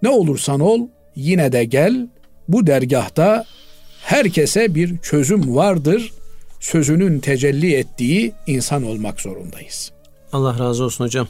[0.02, 2.08] Ne olursan ol yine de gel
[2.48, 3.46] bu dergahta
[4.04, 6.12] herkese bir çözüm vardır
[6.60, 9.92] sözünün tecelli ettiği insan olmak zorundayız.
[10.34, 11.28] Allah razı olsun hocam.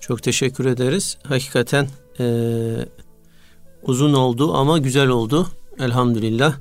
[0.00, 1.18] Çok teşekkür ederiz.
[1.22, 1.88] Hakikaten
[2.20, 2.26] e,
[3.82, 5.48] uzun oldu ama güzel oldu.
[5.78, 6.56] Elhamdülillah.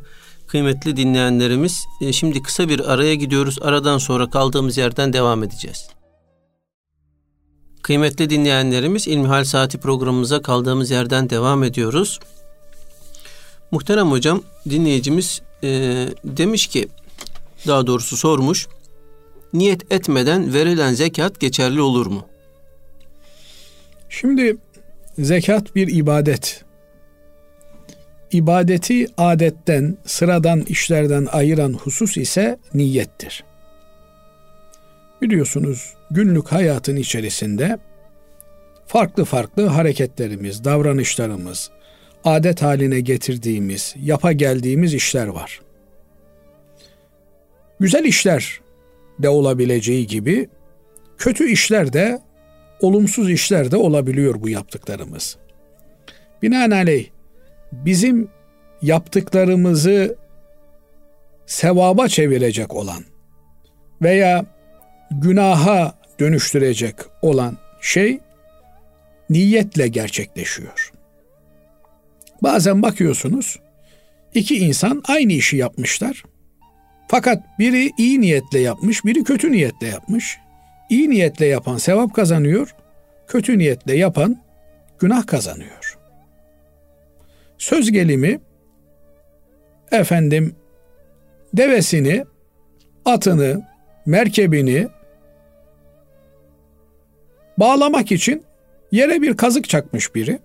[0.48, 3.58] Kıymetli dinleyenlerimiz e, şimdi kısa bir araya gidiyoruz.
[3.62, 5.88] Aradan sonra kaldığımız yerden devam edeceğiz.
[7.82, 12.20] Kıymetli dinleyenlerimiz İlmihal Saati programımıza kaldığımız yerden devam ediyoruz.
[13.72, 15.70] Muhterem hocam dinleyicimiz e,
[16.24, 16.88] demiş ki
[17.68, 18.68] daha doğrusu sormuş.
[19.54, 22.26] Niyet etmeden verilen zekat geçerli olur mu?
[24.10, 24.58] Şimdi
[25.18, 26.64] zekat bir ibadet.
[28.32, 33.44] İbadeti adetten, sıradan işlerden ayıran husus ise niyettir.
[35.22, 37.80] Biliyorsunuz günlük hayatın içerisinde
[38.88, 41.70] farklı farklı hareketlerimiz, davranışlarımız,
[42.24, 45.62] adet haline getirdiğimiz, yapa geldiğimiz işler var.
[47.80, 48.62] Güzel işler
[49.20, 50.50] de olabileceği gibi
[51.18, 52.22] kötü işler de
[52.80, 55.38] olumsuz işler de olabiliyor bu yaptıklarımız.
[56.42, 57.10] Binaenaleyh
[57.72, 58.30] bizim
[58.82, 60.18] yaptıklarımızı
[61.46, 63.04] sevaba çevirecek olan
[64.02, 64.46] veya
[65.12, 68.20] günaha dönüştürecek olan şey
[69.30, 70.92] niyetle gerçekleşiyor.
[72.44, 73.60] Bazen bakıyorsunuz
[74.34, 76.24] iki insan aynı işi yapmışlar.
[77.14, 80.40] Fakat biri iyi niyetle yapmış, biri kötü niyetle yapmış.
[80.90, 82.76] İyi niyetle yapan sevap kazanıyor,
[83.28, 84.38] kötü niyetle yapan
[85.00, 85.98] günah kazanıyor.
[87.58, 88.40] Söz gelimi
[89.92, 90.56] efendim
[91.54, 92.26] devesini,
[93.06, 93.68] atını,
[94.06, 94.88] merkebini
[97.58, 98.44] bağlamak için
[98.92, 100.40] yere bir kazık çakmış biri.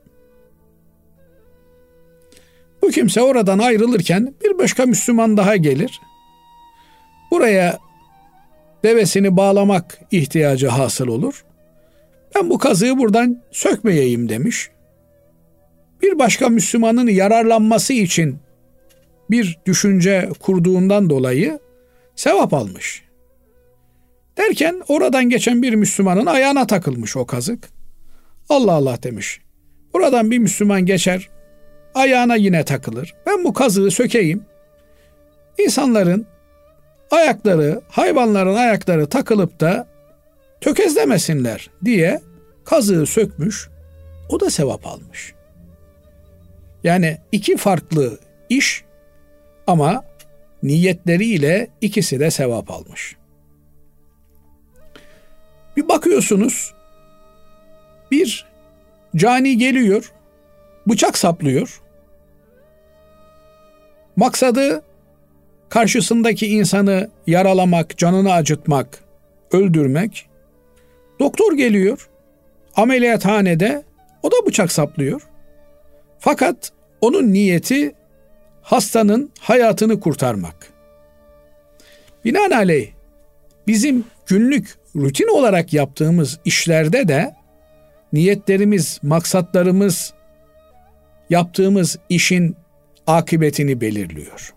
[2.83, 6.01] Bu kimse oradan ayrılırken bir başka Müslüman daha gelir.
[7.31, 7.79] Buraya
[8.85, 11.45] devesini bağlamak ihtiyacı hasıl olur.
[12.35, 14.71] Ben bu kazığı buradan sökmeyeyim demiş.
[16.03, 18.39] Bir başka Müslümanın yararlanması için
[19.31, 21.59] bir düşünce kurduğundan dolayı
[22.17, 23.03] sevap almış.
[24.39, 27.69] Derken oradan geçen bir Müslümanın ayağına takılmış o kazık.
[28.49, 29.41] Allah Allah demiş.
[29.95, 31.29] Buradan bir Müslüman geçer,
[31.95, 33.15] ayağına yine takılır.
[33.27, 34.45] Ben bu kazığı sökeyim.
[35.59, 36.27] İnsanların
[37.11, 39.87] ayakları, hayvanların ayakları takılıp da
[40.61, 42.21] tökezlemesinler diye
[42.65, 43.69] kazığı sökmüş.
[44.29, 45.35] O da sevap almış.
[46.85, 48.19] Yani iki farklı
[48.49, 48.85] iş
[49.67, 50.05] ama
[50.63, 53.17] niyetleriyle ikisi de sevap almış.
[55.77, 56.75] Bir bakıyorsunuz
[58.11, 58.47] bir
[59.17, 60.13] cani geliyor,
[60.87, 61.83] bıçak saplıyor.
[64.17, 64.83] Maksadı
[65.69, 69.05] karşısındaki insanı yaralamak, canını acıtmak,
[69.53, 70.29] öldürmek.
[71.21, 72.09] Doktor geliyor.
[72.77, 73.83] Ameliyathanede
[74.23, 75.23] o da bıçak saplıyor.
[76.19, 77.95] Fakat onun niyeti
[78.63, 80.73] hastanın hayatını kurtarmak.
[82.25, 82.89] Binaenaleyh
[83.67, 87.35] bizim günlük rutin olarak yaptığımız işlerde de
[88.13, 90.15] niyetlerimiz, maksatlarımız,
[91.31, 92.57] yaptığımız işin
[93.07, 94.55] akıbetini belirliyor.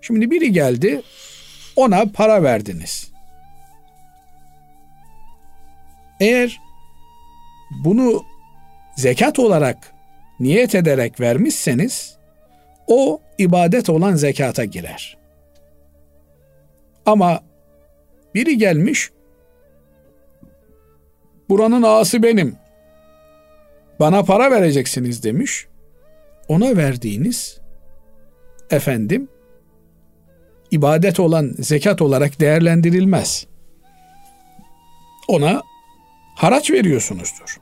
[0.00, 1.02] Şimdi biri geldi
[1.76, 3.10] ona para verdiniz.
[6.20, 6.60] Eğer
[7.84, 8.24] bunu
[8.96, 9.94] zekat olarak
[10.40, 12.16] niyet ederek vermişseniz
[12.86, 15.18] o ibadet olan zekata girer.
[17.06, 17.40] Ama
[18.34, 19.10] biri gelmiş
[21.48, 22.56] buranın ağası benim.
[24.00, 25.66] Bana para vereceksiniz demiş.
[26.48, 27.60] Ona verdiğiniz
[28.70, 29.28] efendim
[30.70, 33.46] ibadet olan zekat olarak değerlendirilmez.
[35.28, 35.62] Ona
[36.34, 37.60] haraç veriyorsunuzdur.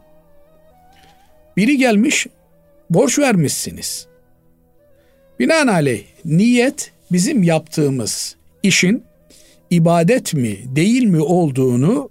[1.56, 2.26] Biri gelmiş
[2.90, 4.06] borç vermişsiniz.
[5.40, 9.04] Binaenaleyh niyet bizim yaptığımız işin
[9.70, 12.10] ibadet mi değil mi olduğunu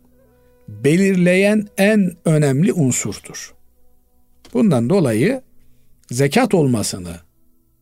[0.67, 3.53] belirleyen en önemli unsurdur.
[4.53, 5.41] Bundan dolayı
[6.11, 7.15] zekat olmasını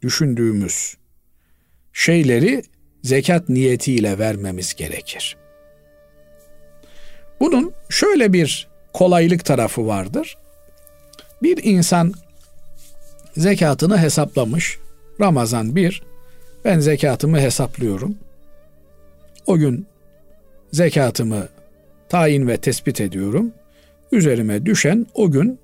[0.01, 0.97] düşündüğümüz
[1.93, 2.63] şeyleri
[3.03, 5.37] zekat niyetiyle vermemiz gerekir.
[7.39, 10.37] Bunun şöyle bir kolaylık tarafı vardır.
[11.43, 12.13] Bir insan
[13.37, 14.79] zekatını hesaplamış.
[15.21, 16.03] Ramazan 1
[16.65, 18.17] ben zekatımı hesaplıyorum.
[19.45, 19.87] O gün
[20.71, 21.47] zekatımı
[22.09, 23.53] tayin ve tespit ediyorum.
[24.11, 25.59] Üzerime düşen o gün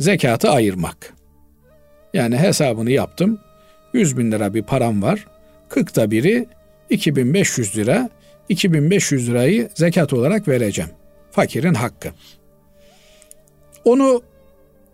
[0.00, 1.14] zekatı ayırmak.
[2.14, 3.40] Yani hesabını yaptım.
[3.92, 5.26] 100 bin lira bir param var.
[5.70, 6.46] 40'ta biri
[6.90, 8.10] 2500 lira.
[8.48, 10.90] 2500 lirayı zekat olarak vereceğim.
[11.30, 12.08] Fakirin hakkı.
[13.84, 14.22] Onu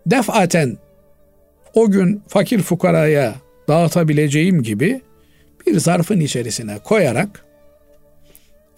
[0.06, 0.78] defaten
[1.74, 3.34] o gün fakir fukaraya
[3.68, 5.00] dağıtabileceğim gibi
[5.66, 7.44] bir zarfın içerisine koyarak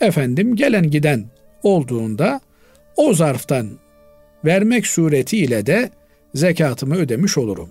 [0.01, 1.25] efendim gelen giden
[1.63, 2.41] olduğunda
[2.97, 3.71] o zarftan
[4.45, 5.91] vermek suretiyle de
[6.35, 7.71] zekatımı ödemiş olurum.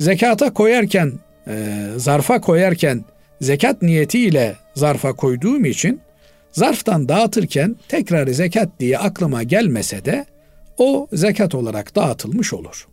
[0.00, 1.12] Zekata koyarken,
[1.48, 3.04] e, zarfa koyarken
[3.40, 6.00] zekat niyetiyle zarfa koyduğum için
[6.52, 10.26] zarftan dağıtırken tekrar zekat diye aklıma gelmese de
[10.78, 12.88] o zekat olarak dağıtılmış olur.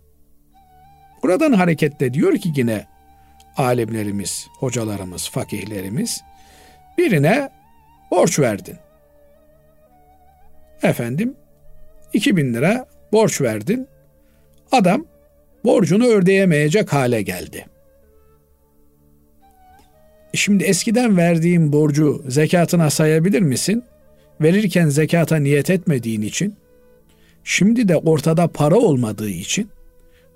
[1.23, 2.85] Buradan hareketle diyor ki yine
[3.57, 6.21] alimlerimiz, hocalarımız, fakihlerimiz
[6.97, 7.49] birine
[8.11, 8.77] borç verdin.
[10.83, 11.35] Efendim
[12.13, 13.87] 2000 lira borç verdin.
[14.71, 15.05] Adam
[15.63, 17.65] borcunu ödeyemeyecek hale geldi.
[20.33, 23.83] Şimdi eskiden verdiğin borcu zekatına sayabilir misin?
[24.41, 26.55] Verirken zekata niyet etmediğin için,
[27.43, 29.69] şimdi de ortada para olmadığı için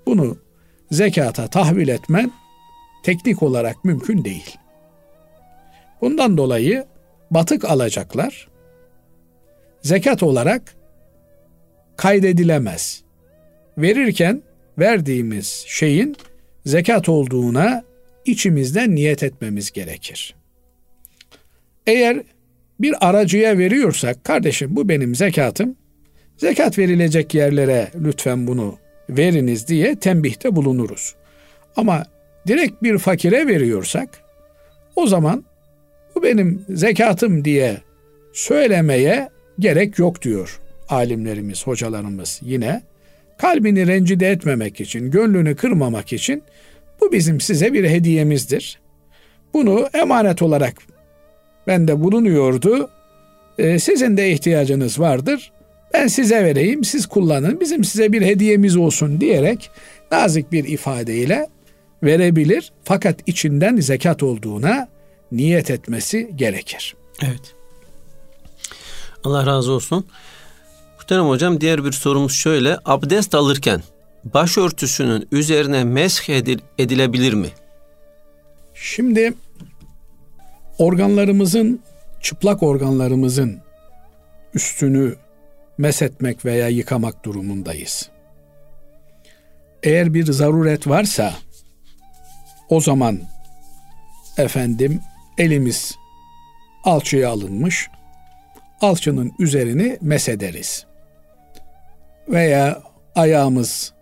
[0.06, 0.36] bunu
[0.90, 2.32] zekata tahvil etmen
[3.02, 4.56] teknik olarak mümkün değil.
[6.00, 6.84] Bundan dolayı
[7.30, 8.48] batık alacaklar
[9.82, 10.74] zekat olarak
[11.96, 13.02] kaydedilemez.
[13.78, 14.42] Verirken
[14.78, 16.16] verdiğimiz şeyin
[16.66, 17.84] zekat olduğuna
[18.24, 20.34] içimizden niyet etmemiz gerekir.
[21.86, 22.22] Eğer
[22.80, 25.76] bir aracıya veriyorsak kardeşim bu benim zekatım.
[26.36, 28.78] Zekat verilecek yerlere lütfen bunu
[29.10, 31.14] veriniz diye tembihte bulunuruz.
[31.76, 32.04] Ama
[32.46, 34.08] direkt bir fakire veriyorsak
[34.96, 35.44] o zaman
[36.14, 37.80] bu benim zekatım diye
[38.32, 42.82] söylemeye gerek yok diyor alimlerimiz, hocalarımız yine.
[43.38, 46.42] Kalbini rencide etmemek için, gönlünü kırmamak için
[47.02, 48.80] bu bizim size bir hediyemizdir.
[49.54, 50.74] Bunu emanet olarak
[51.66, 52.90] bende bulunuyordu.
[53.58, 55.52] Ee, sizin de ihtiyacınız vardır.
[55.94, 57.60] Ben size vereyim, siz kullanın.
[57.60, 59.70] Bizim size bir hediyemiz olsun diyerek
[60.12, 61.46] nazik bir ifadeyle
[62.02, 62.72] verebilir.
[62.84, 64.88] Fakat içinden zekat olduğuna
[65.32, 66.94] niyet etmesi gerekir.
[67.22, 67.54] Evet.
[69.24, 70.06] Allah razı olsun.
[70.96, 72.78] Muhterem hocam diğer bir sorumuz şöyle.
[72.84, 73.82] Abdest alırken
[74.24, 77.48] başörtüsünün üzerine mesh edil, edilebilir mi?
[78.74, 79.34] Şimdi
[80.78, 81.80] organlarımızın,
[82.20, 83.60] çıplak organlarımızın
[84.54, 85.16] üstünü
[85.78, 88.10] mesetmek veya yıkamak durumundayız.
[89.82, 91.34] Eğer bir zaruret varsa
[92.68, 93.20] o zaman
[94.38, 95.00] efendim
[95.38, 95.94] elimiz
[96.84, 97.88] alçıya alınmış,
[98.80, 100.86] alçının üzerini mesederiz.
[102.28, 102.82] Veya
[103.14, 103.92] ayağımız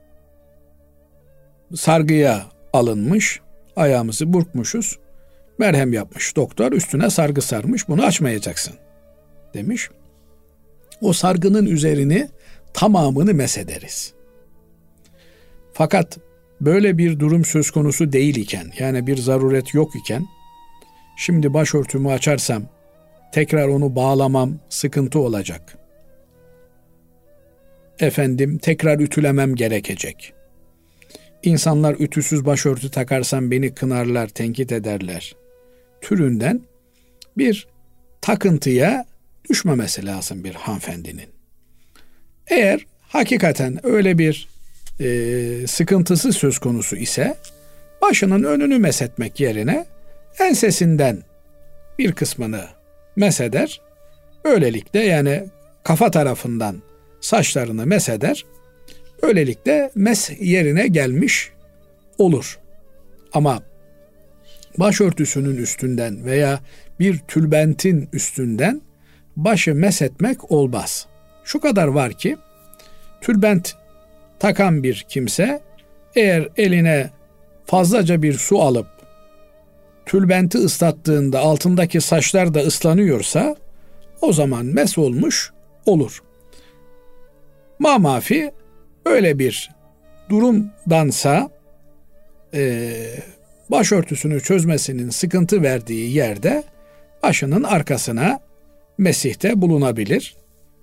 [1.74, 3.40] sargıya alınmış,
[3.76, 4.98] ayağımızı burkmuşuz,
[5.58, 8.74] merhem yapmış doktor, üstüne sargı sarmış, bunu açmayacaksın
[9.54, 9.90] demiş.
[11.00, 12.28] O sargının üzerini
[12.74, 14.14] tamamını mesederiz.
[15.72, 16.18] Fakat
[16.60, 20.26] böyle bir durum söz konusu değil iken, yani bir zaruret yok iken,
[21.16, 22.62] şimdi başörtümü açarsam
[23.32, 25.78] tekrar onu bağlamam sıkıntı olacak.
[27.98, 30.34] Efendim tekrar ütülemem gerekecek.
[31.42, 35.36] İnsanlar ütüsüz başörtü takarsam beni kınarlar, tenkit ederler.
[36.00, 36.60] Türünden
[37.38, 37.66] bir
[38.20, 39.06] takıntıya
[39.50, 41.28] düşmemesi lazım bir hanımefendinin.
[42.46, 44.48] Eğer hakikaten öyle bir
[45.00, 47.36] e, sıkıntısı söz konusu ise
[48.02, 49.86] başının önünü mesetmek yerine
[50.40, 51.22] ensesinden
[51.98, 52.64] bir kısmını
[53.16, 53.80] meseder.
[54.44, 55.44] Böylelikle yani
[55.84, 56.82] kafa tarafından
[57.20, 58.44] saçlarını meseder.
[59.22, 61.50] Böylelikle mes yerine gelmiş
[62.18, 62.58] olur.
[63.32, 63.62] Ama
[64.78, 66.60] başörtüsünün üstünden veya
[67.00, 68.80] bir tülbentin üstünden
[69.36, 71.06] başı mesetmek olmaz.
[71.44, 72.36] Şu kadar var ki
[73.20, 73.74] tülbent
[74.38, 75.60] takan bir kimse
[76.14, 77.10] eğer eline
[77.66, 78.86] fazlaca bir su alıp
[80.06, 83.56] tülbenti ıslattığında altındaki saçlar da ıslanıyorsa
[84.20, 85.52] o zaman mes olmuş
[85.86, 86.22] olur.
[87.78, 88.50] Mamafi
[89.04, 89.70] öyle bir
[90.28, 91.50] durumdansa
[92.54, 92.92] e,
[93.70, 96.64] başörtüsünü çözmesinin sıkıntı verdiği yerde
[97.22, 98.40] başının arkasına
[98.98, 100.36] mesihte bulunabilir.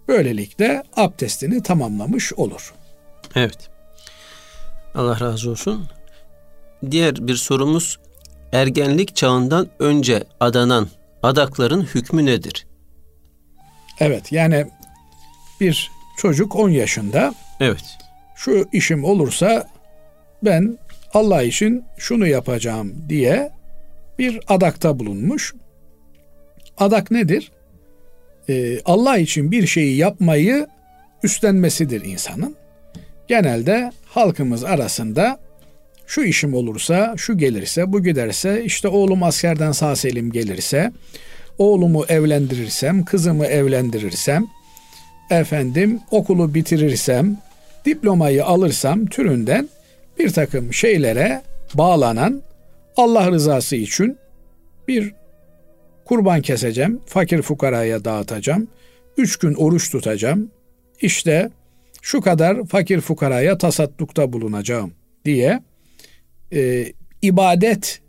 [0.07, 2.73] Böylelikle abdestini tamamlamış olur.
[3.35, 3.69] Evet.
[4.95, 5.87] Allah razı olsun.
[6.91, 7.99] Diğer bir sorumuz
[8.51, 10.87] ergenlik çağından önce adanan
[11.23, 12.67] adakların hükmü nedir?
[13.99, 14.65] Evet yani
[15.61, 17.97] bir çocuk 10 yaşında Evet.
[18.37, 19.67] Şu işim olursa
[20.43, 20.77] ben
[21.13, 23.51] Allah için şunu yapacağım diye
[24.19, 25.53] bir adakta bulunmuş.
[26.77, 27.51] Adak nedir?
[28.49, 30.67] Ee, Allah için bir şeyi yapmayı
[31.23, 32.55] üstlenmesidir insanın.
[33.27, 35.39] Genelde halkımız arasında
[36.07, 40.91] şu işim olursa, şu gelirse, bu giderse, işte oğlum askerden sağ selim gelirse,
[41.57, 44.45] oğlumu evlendirirsem, kızımı evlendirirsem,
[45.29, 47.37] efendim okulu bitirirsem,
[47.87, 49.69] diplomayı alırsam türünden
[50.19, 51.41] bir takım şeylere
[51.73, 52.41] bağlanan
[52.97, 54.17] Allah rızası için
[54.87, 55.13] bir
[56.05, 58.67] kurban keseceğim, fakir fukaraya dağıtacağım,
[59.17, 60.51] üç gün oruç tutacağım,
[61.01, 61.49] işte
[62.01, 64.93] şu kadar fakir fukaraya tasaddukta bulunacağım
[65.25, 65.63] diye
[66.53, 66.85] e,
[67.21, 68.01] ibadet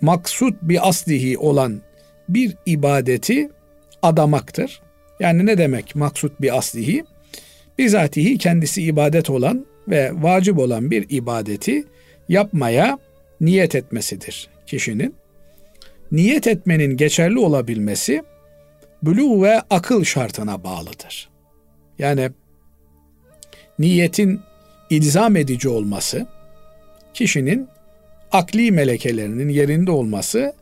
[0.00, 1.80] maksut bir aslihi olan
[2.28, 3.50] bir ibadeti
[4.02, 4.82] adamaktır.
[5.20, 7.04] Yani ne demek maksut bir aslihi?
[7.80, 11.84] Bizatihi kendisi ibadet olan ve vacip olan bir ibadeti
[12.28, 12.98] yapmaya
[13.40, 15.14] niyet etmesidir kişinin.
[16.12, 18.22] Niyet etmenin geçerli olabilmesi
[19.02, 21.30] bülü ve akıl şartına bağlıdır.
[21.98, 22.30] Yani
[23.78, 24.40] niyetin
[24.90, 26.26] ilzam edici olması,
[27.14, 27.68] kişinin
[28.32, 30.52] akli melekelerinin yerinde olması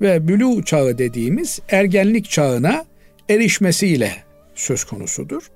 [0.00, 2.84] ve bülü çağı dediğimiz ergenlik çağına
[3.28, 4.12] erişmesiyle
[4.54, 5.50] söz konusudur.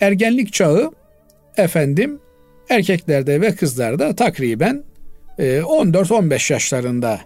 [0.00, 0.90] Ergenlik çağı
[1.56, 2.20] efendim
[2.68, 4.84] erkeklerde ve kızlarda takriben
[5.38, 7.20] 14-15 e, yaşlarında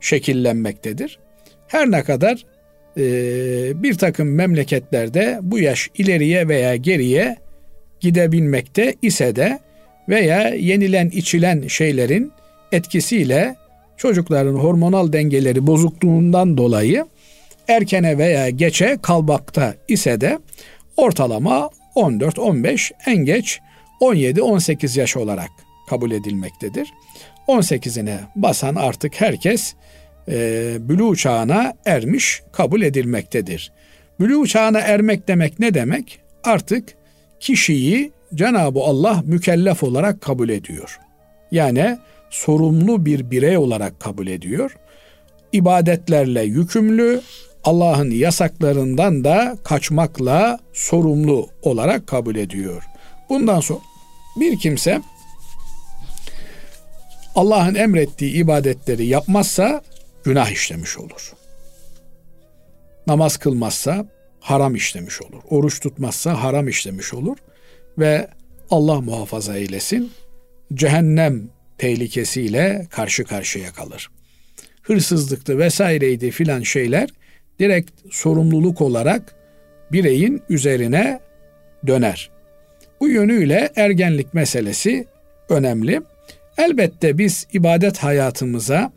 [0.00, 1.18] şekillenmektedir.
[1.68, 2.46] Her ne kadar
[2.96, 3.02] e,
[3.82, 7.36] bir takım memleketlerde bu yaş ileriye veya geriye
[8.00, 9.58] gidebilmekte ise de
[10.08, 12.32] veya yenilen içilen şeylerin
[12.72, 13.56] etkisiyle
[13.96, 17.06] çocukların hormonal dengeleri bozukluğundan dolayı
[17.68, 20.38] erkene veya geçe kalmakta ise de
[20.96, 23.60] ortalama 14-15 en geç
[24.00, 25.50] 17-18 yaş olarak
[25.88, 26.92] kabul edilmektedir.
[27.48, 29.74] 18'ine basan artık herkes
[30.28, 33.72] e, bülü çağına ermiş kabul edilmektedir.
[34.20, 36.20] Bülü çağına ermek demek ne demek?
[36.44, 36.94] Artık
[37.40, 41.00] kişiyi Cenab-ı Allah mükellef olarak kabul ediyor.
[41.50, 41.98] Yani
[42.30, 44.76] sorumlu bir birey olarak kabul ediyor.
[45.52, 47.20] İbadetlerle yükümlü,
[47.66, 52.82] Allah'ın yasaklarından da kaçmakla sorumlu olarak kabul ediyor.
[53.28, 53.80] Bundan sonra
[54.40, 55.02] bir kimse
[57.34, 59.82] Allah'ın emrettiği ibadetleri yapmazsa
[60.24, 61.32] günah işlemiş olur.
[63.06, 64.06] Namaz kılmazsa
[64.40, 65.42] haram işlemiş olur.
[65.50, 67.36] Oruç tutmazsa haram işlemiş olur
[67.98, 68.28] ve
[68.70, 70.12] Allah muhafaza eylesin
[70.74, 71.48] cehennem
[71.78, 74.10] tehlikesiyle karşı karşıya kalır.
[74.82, 77.08] Hırsızlıktı vesaireydi filan şeyler
[77.58, 79.34] direkt sorumluluk olarak
[79.92, 81.20] bireyin üzerine
[81.86, 82.30] döner.
[83.00, 85.06] Bu yönüyle ergenlik meselesi
[85.48, 86.02] önemli.
[86.58, 88.92] Elbette biz ibadet hayatımıza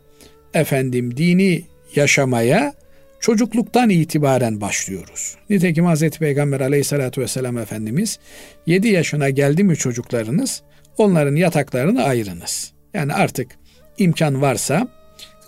[0.54, 1.62] efendim dini
[1.94, 2.74] yaşamaya
[3.20, 5.36] çocukluktan itibaren başlıyoruz.
[5.50, 8.18] Nitekim Hazreti Peygamber aleyhissalatü vesselam Efendimiz
[8.66, 10.62] 7 yaşına geldi mi çocuklarınız
[10.98, 12.72] onların yataklarını ayırınız.
[12.94, 13.50] Yani artık
[13.98, 14.88] imkan varsa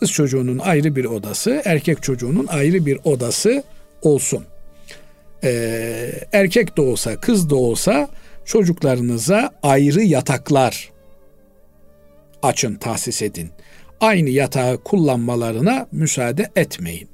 [0.03, 3.63] kız çocuğunun ayrı bir odası, erkek çocuğunun ayrı bir odası
[4.03, 4.45] olsun.
[5.45, 8.09] Ee, erkek de olsa, kız da olsa
[8.45, 10.91] çocuklarınıza ayrı yataklar
[12.43, 13.51] açın, tahsis edin.
[14.01, 17.09] Aynı yatağı kullanmalarına müsaade etmeyin.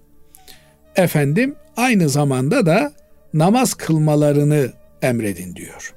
[0.97, 2.93] Efendim aynı zamanda da
[3.35, 4.73] namaz kılmalarını
[5.03, 5.95] emredin diyor.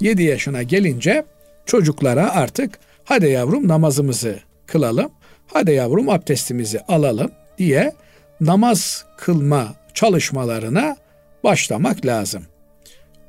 [0.00, 1.24] 7 yaşına gelince
[1.66, 5.10] çocuklara artık hadi yavrum namazımızı kılalım,
[5.46, 7.92] hadi yavrum abdestimizi alalım diye
[8.40, 10.96] namaz kılma çalışmalarına
[11.44, 12.44] başlamak lazım.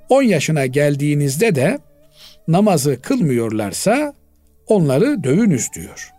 [0.09, 1.80] 10 yaşına geldiğinizde de
[2.47, 4.13] namazı kılmıyorlarsa
[4.68, 6.11] onları dövünüz diyor.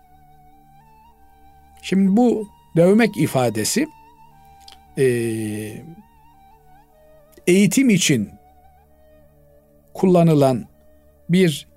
[1.82, 3.86] Şimdi bu dövmek ifadesi
[7.47, 8.30] eğitim için
[9.94, 10.64] kullanılan
[11.28, 11.68] bir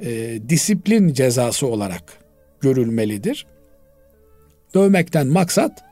[0.00, 2.02] e, disiplin cezası olarak
[2.60, 3.46] görülmelidir.
[4.74, 5.84] Dövmekten maksat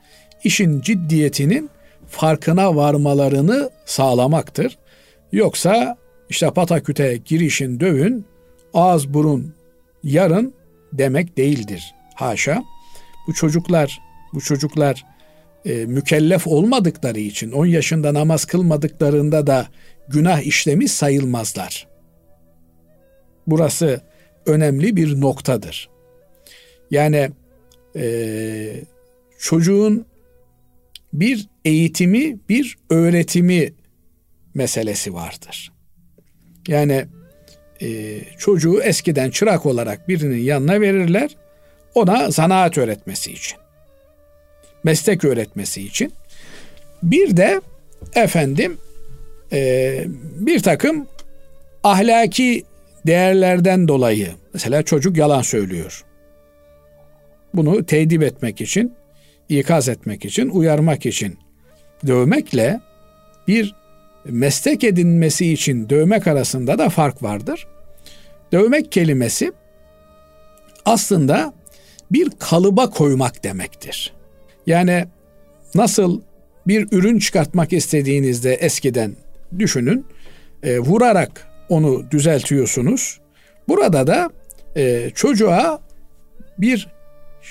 [0.44, 1.70] işin ciddiyetinin
[2.06, 4.78] farkına varmalarını sağlamaktır.
[5.32, 5.96] Yoksa
[6.30, 8.26] işte pataküte girişin dövün,
[8.74, 9.54] ağız burun
[10.02, 10.54] yarın
[10.92, 11.94] demek değildir.
[12.14, 12.64] Haşa.
[13.26, 14.00] Bu çocuklar,
[14.34, 15.04] bu çocuklar
[15.64, 19.66] e, mükellef olmadıkları için 10 yaşında namaz kılmadıklarında da
[20.08, 21.88] günah işlemiş sayılmazlar.
[23.46, 24.00] Burası
[24.46, 25.88] önemli bir noktadır.
[26.90, 27.30] Yani
[27.98, 28.80] e,
[29.38, 30.06] çocuğun
[31.12, 33.72] bir eğitimi, bir öğretimi
[34.54, 35.72] meselesi vardır.
[36.68, 37.06] Yani
[37.82, 41.36] e, çocuğu eskiden çırak olarak birinin yanına verirler,
[41.94, 43.58] ona zanaat öğretmesi için,
[44.84, 46.12] meslek öğretmesi için.
[47.02, 47.60] Bir de
[48.14, 48.78] efendim
[49.52, 50.04] e,
[50.38, 51.06] bir takım
[51.84, 52.64] ahlaki
[53.06, 56.04] değerlerden dolayı mesela çocuk yalan söylüyor.
[57.54, 58.92] Bunu tedip etmek için,
[59.48, 61.38] ikaz etmek için, uyarmak için
[62.06, 62.80] dövmekle
[63.48, 63.74] bir
[64.24, 67.66] meslek edinmesi için dövmek arasında da fark vardır.
[68.52, 69.52] Dövmek kelimesi
[70.84, 71.52] aslında
[72.10, 74.12] bir kalıba koymak demektir.
[74.66, 75.04] Yani
[75.74, 76.20] nasıl
[76.66, 79.16] bir ürün çıkartmak istediğinizde eskiden
[79.58, 80.06] düşünün
[80.62, 83.20] e, vurarak onu düzeltiyorsunuz.
[83.68, 84.30] Burada da
[84.76, 85.80] e, çocuğa
[86.58, 86.88] bir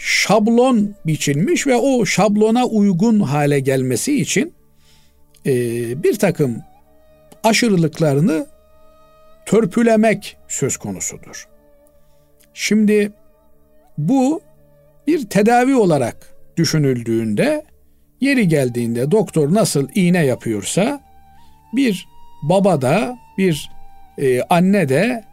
[0.02, 4.54] şablon biçilmiş ve o şablona uygun hale gelmesi için
[5.46, 5.54] e,
[6.04, 6.62] bir takım
[7.44, 8.48] aşırılıklarını
[9.46, 11.48] törpülemek söz konusudur.
[12.54, 13.12] Şimdi
[13.98, 14.42] bu
[15.08, 17.66] bir tedavi olarak düşünüldüğünde
[18.22, 21.02] yeri geldiğinde doktor nasıl iğne yapıyorsa
[21.74, 22.08] bir
[22.44, 23.72] baba da bir
[24.18, 25.24] e, anne de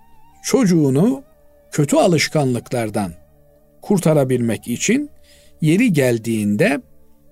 [0.42, 1.22] çocuğunu
[1.72, 3.12] kötü alışkanlıklardan
[3.84, 5.10] kurtarabilmek için
[5.60, 6.80] yeri geldiğinde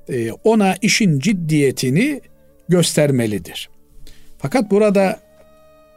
[0.09, 2.21] e, ona işin ciddiyetini
[2.69, 3.71] göstermelidir.
[4.39, 5.21] Fakat burada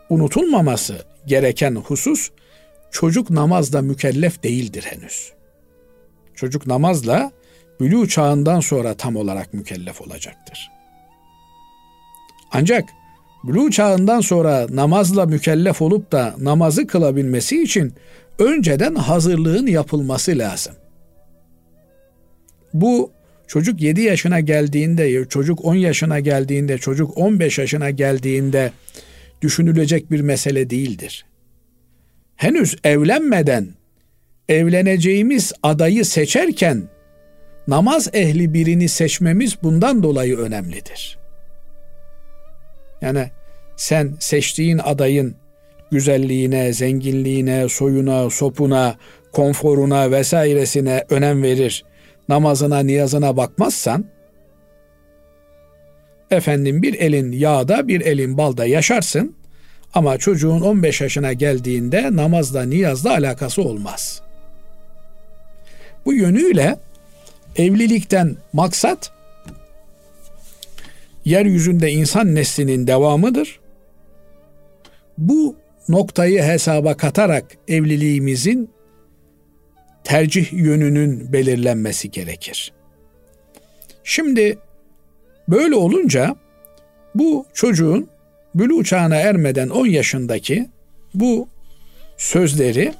[0.09, 2.29] unutulmaması gereken husus
[2.91, 5.31] çocuk namazla mükellef değildir henüz.
[6.35, 7.31] Çocuk namazla
[7.79, 10.71] bülü çağından sonra tam olarak mükellef olacaktır.
[12.51, 12.89] Ancak
[13.43, 17.93] bülü çağından sonra namazla mükellef olup da namazı kılabilmesi için
[18.39, 20.75] önceden hazırlığın yapılması lazım.
[22.73, 23.11] Bu
[23.47, 28.71] çocuk 7 yaşına geldiğinde, çocuk 10 yaşına geldiğinde, çocuk 15 yaşına geldiğinde
[29.41, 31.25] düşünülecek bir mesele değildir.
[32.35, 33.67] Henüz evlenmeden
[34.49, 36.83] evleneceğimiz adayı seçerken
[37.67, 41.17] namaz ehli birini seçmemiz bundan dolayı önemlidir.
[43.01, 43.31] Yani
[43.75, 45.35] sen seçtiğin adayın
[45.91, 48.95] güzelliğine, zenginliğine, soyuna, sopuna,
[49.31, 51.85] konforuna vesairesine önem verir,
[52.29, 54.05] namazına, niyazına bakmazsan,
[56.31, 59.35] efendim bir elin yağda, bir elin balda yaşarsın
[59.93, 64.21] ama çocuğun 15 yaşına geldiğinde namazla, niyazla alakası olmaz.
[66.05, 66.77] Bu yönüyle
[67.55, 69.11] evlilikten maksat
[71.25, 73.59] yeryüzünde insan neslinin devamıdır.
[75.17, 75.55] Bu
[75.89, 78.69] noktayı hesaba katarak evliliğimizin
[80.03, 82.73] tercih yönünün belirlenmesi gerekir.
[84.03, 84.57] Şimdi
[85.47, 86.35] böyle olunca
[87.15, 88.09] bu çocuğun
[88.55, 90.69] bülü uçağına ermeden 10 yaşındaki
[91.13, 91.47] bu
[92.17, 92.93] sözleri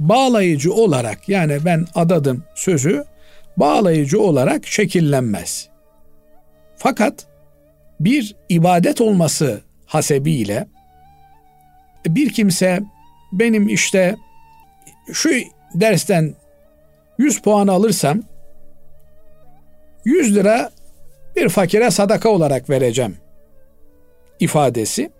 [0.00, 3.04] bağlayıcı olarak yani ben adadım sözü
[3.56, 5.68] bağlayıcı olarak şekillenmez.
[6.76, 7.26] Fakat
[8.00, 10.68] bir ibadet olması hasebiyle
[12.06, 12.80] bir kimse
[13.32, 14.16] benim işte
[15.12, 15.30] şu
[15.74, 16.34] dersten
[17.18, 18.22] 100 puan alırsam
[20.04, 20.70] 100 lira
[21.36, 23.16] bir fakire sadaka olarak vereceğim
[24.40, 25.10] ifadesi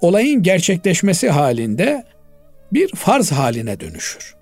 [0.00, 2.04] olayın gerçekleşmesi halinde
[2.72, 4.34] bir farz haline dönüşür.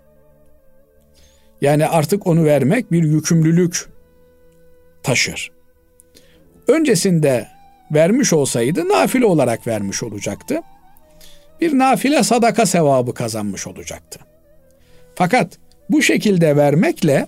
[1.61, 3.89] Yani artık onu vermek bir yükümlülük
[5.03, 5.53] taşır.
[6.69, 7.49] Öncesinde
[7.93, 10.61] vermiş olsaydı nafile olarak vermiş olacaktı.
[11.61, 14.19] Bir nafile sadaka sevabı kazanmış olacaktı.
[15.15, 15.59] Fakat
[15.91, 17.27] bu şekilde vermekle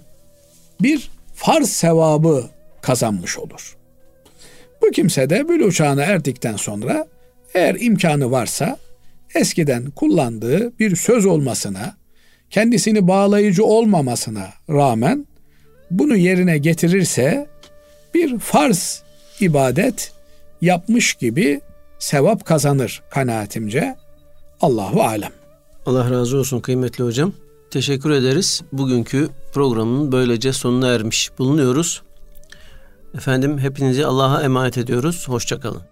[0.81, 2.45] bir farz sevabı
[2.83, 3.77] kazanmış olur.
[4.83, 7.07] Bu kimse de bülü çağına erdikten sonra
[7.55, 8.77] eğer imkanı varsa
[9.35, 11.97] eskiden kullandığı bir söz olmasına,
[12.51, 15.27] kendisini bağlayıcı olmamasına rağmen
[15.91, 17.47] bunu yerine getirirse
[18.15, 19.03] bir farz
[19.41, 20.13] ibadet
[20.61, 21.61] yapmış gibi
[21.99, 23.97] sevap kazanır kanaatimce.
[24.61, 25.33] Allahu alem.
[25.87, 27.33] Allah razı olsun kıymetli hocam.
[27.71, 28.63] Teşekkür ederiz.
[28.73, 32.03] Bugünkü programın böylece sonuna ermiş bulunuyoruz.
[33.15, 35.29] Efendim hepinizi Allah'a emanet ediyoruz.
[35.29, 35.83] Hoşçakalın.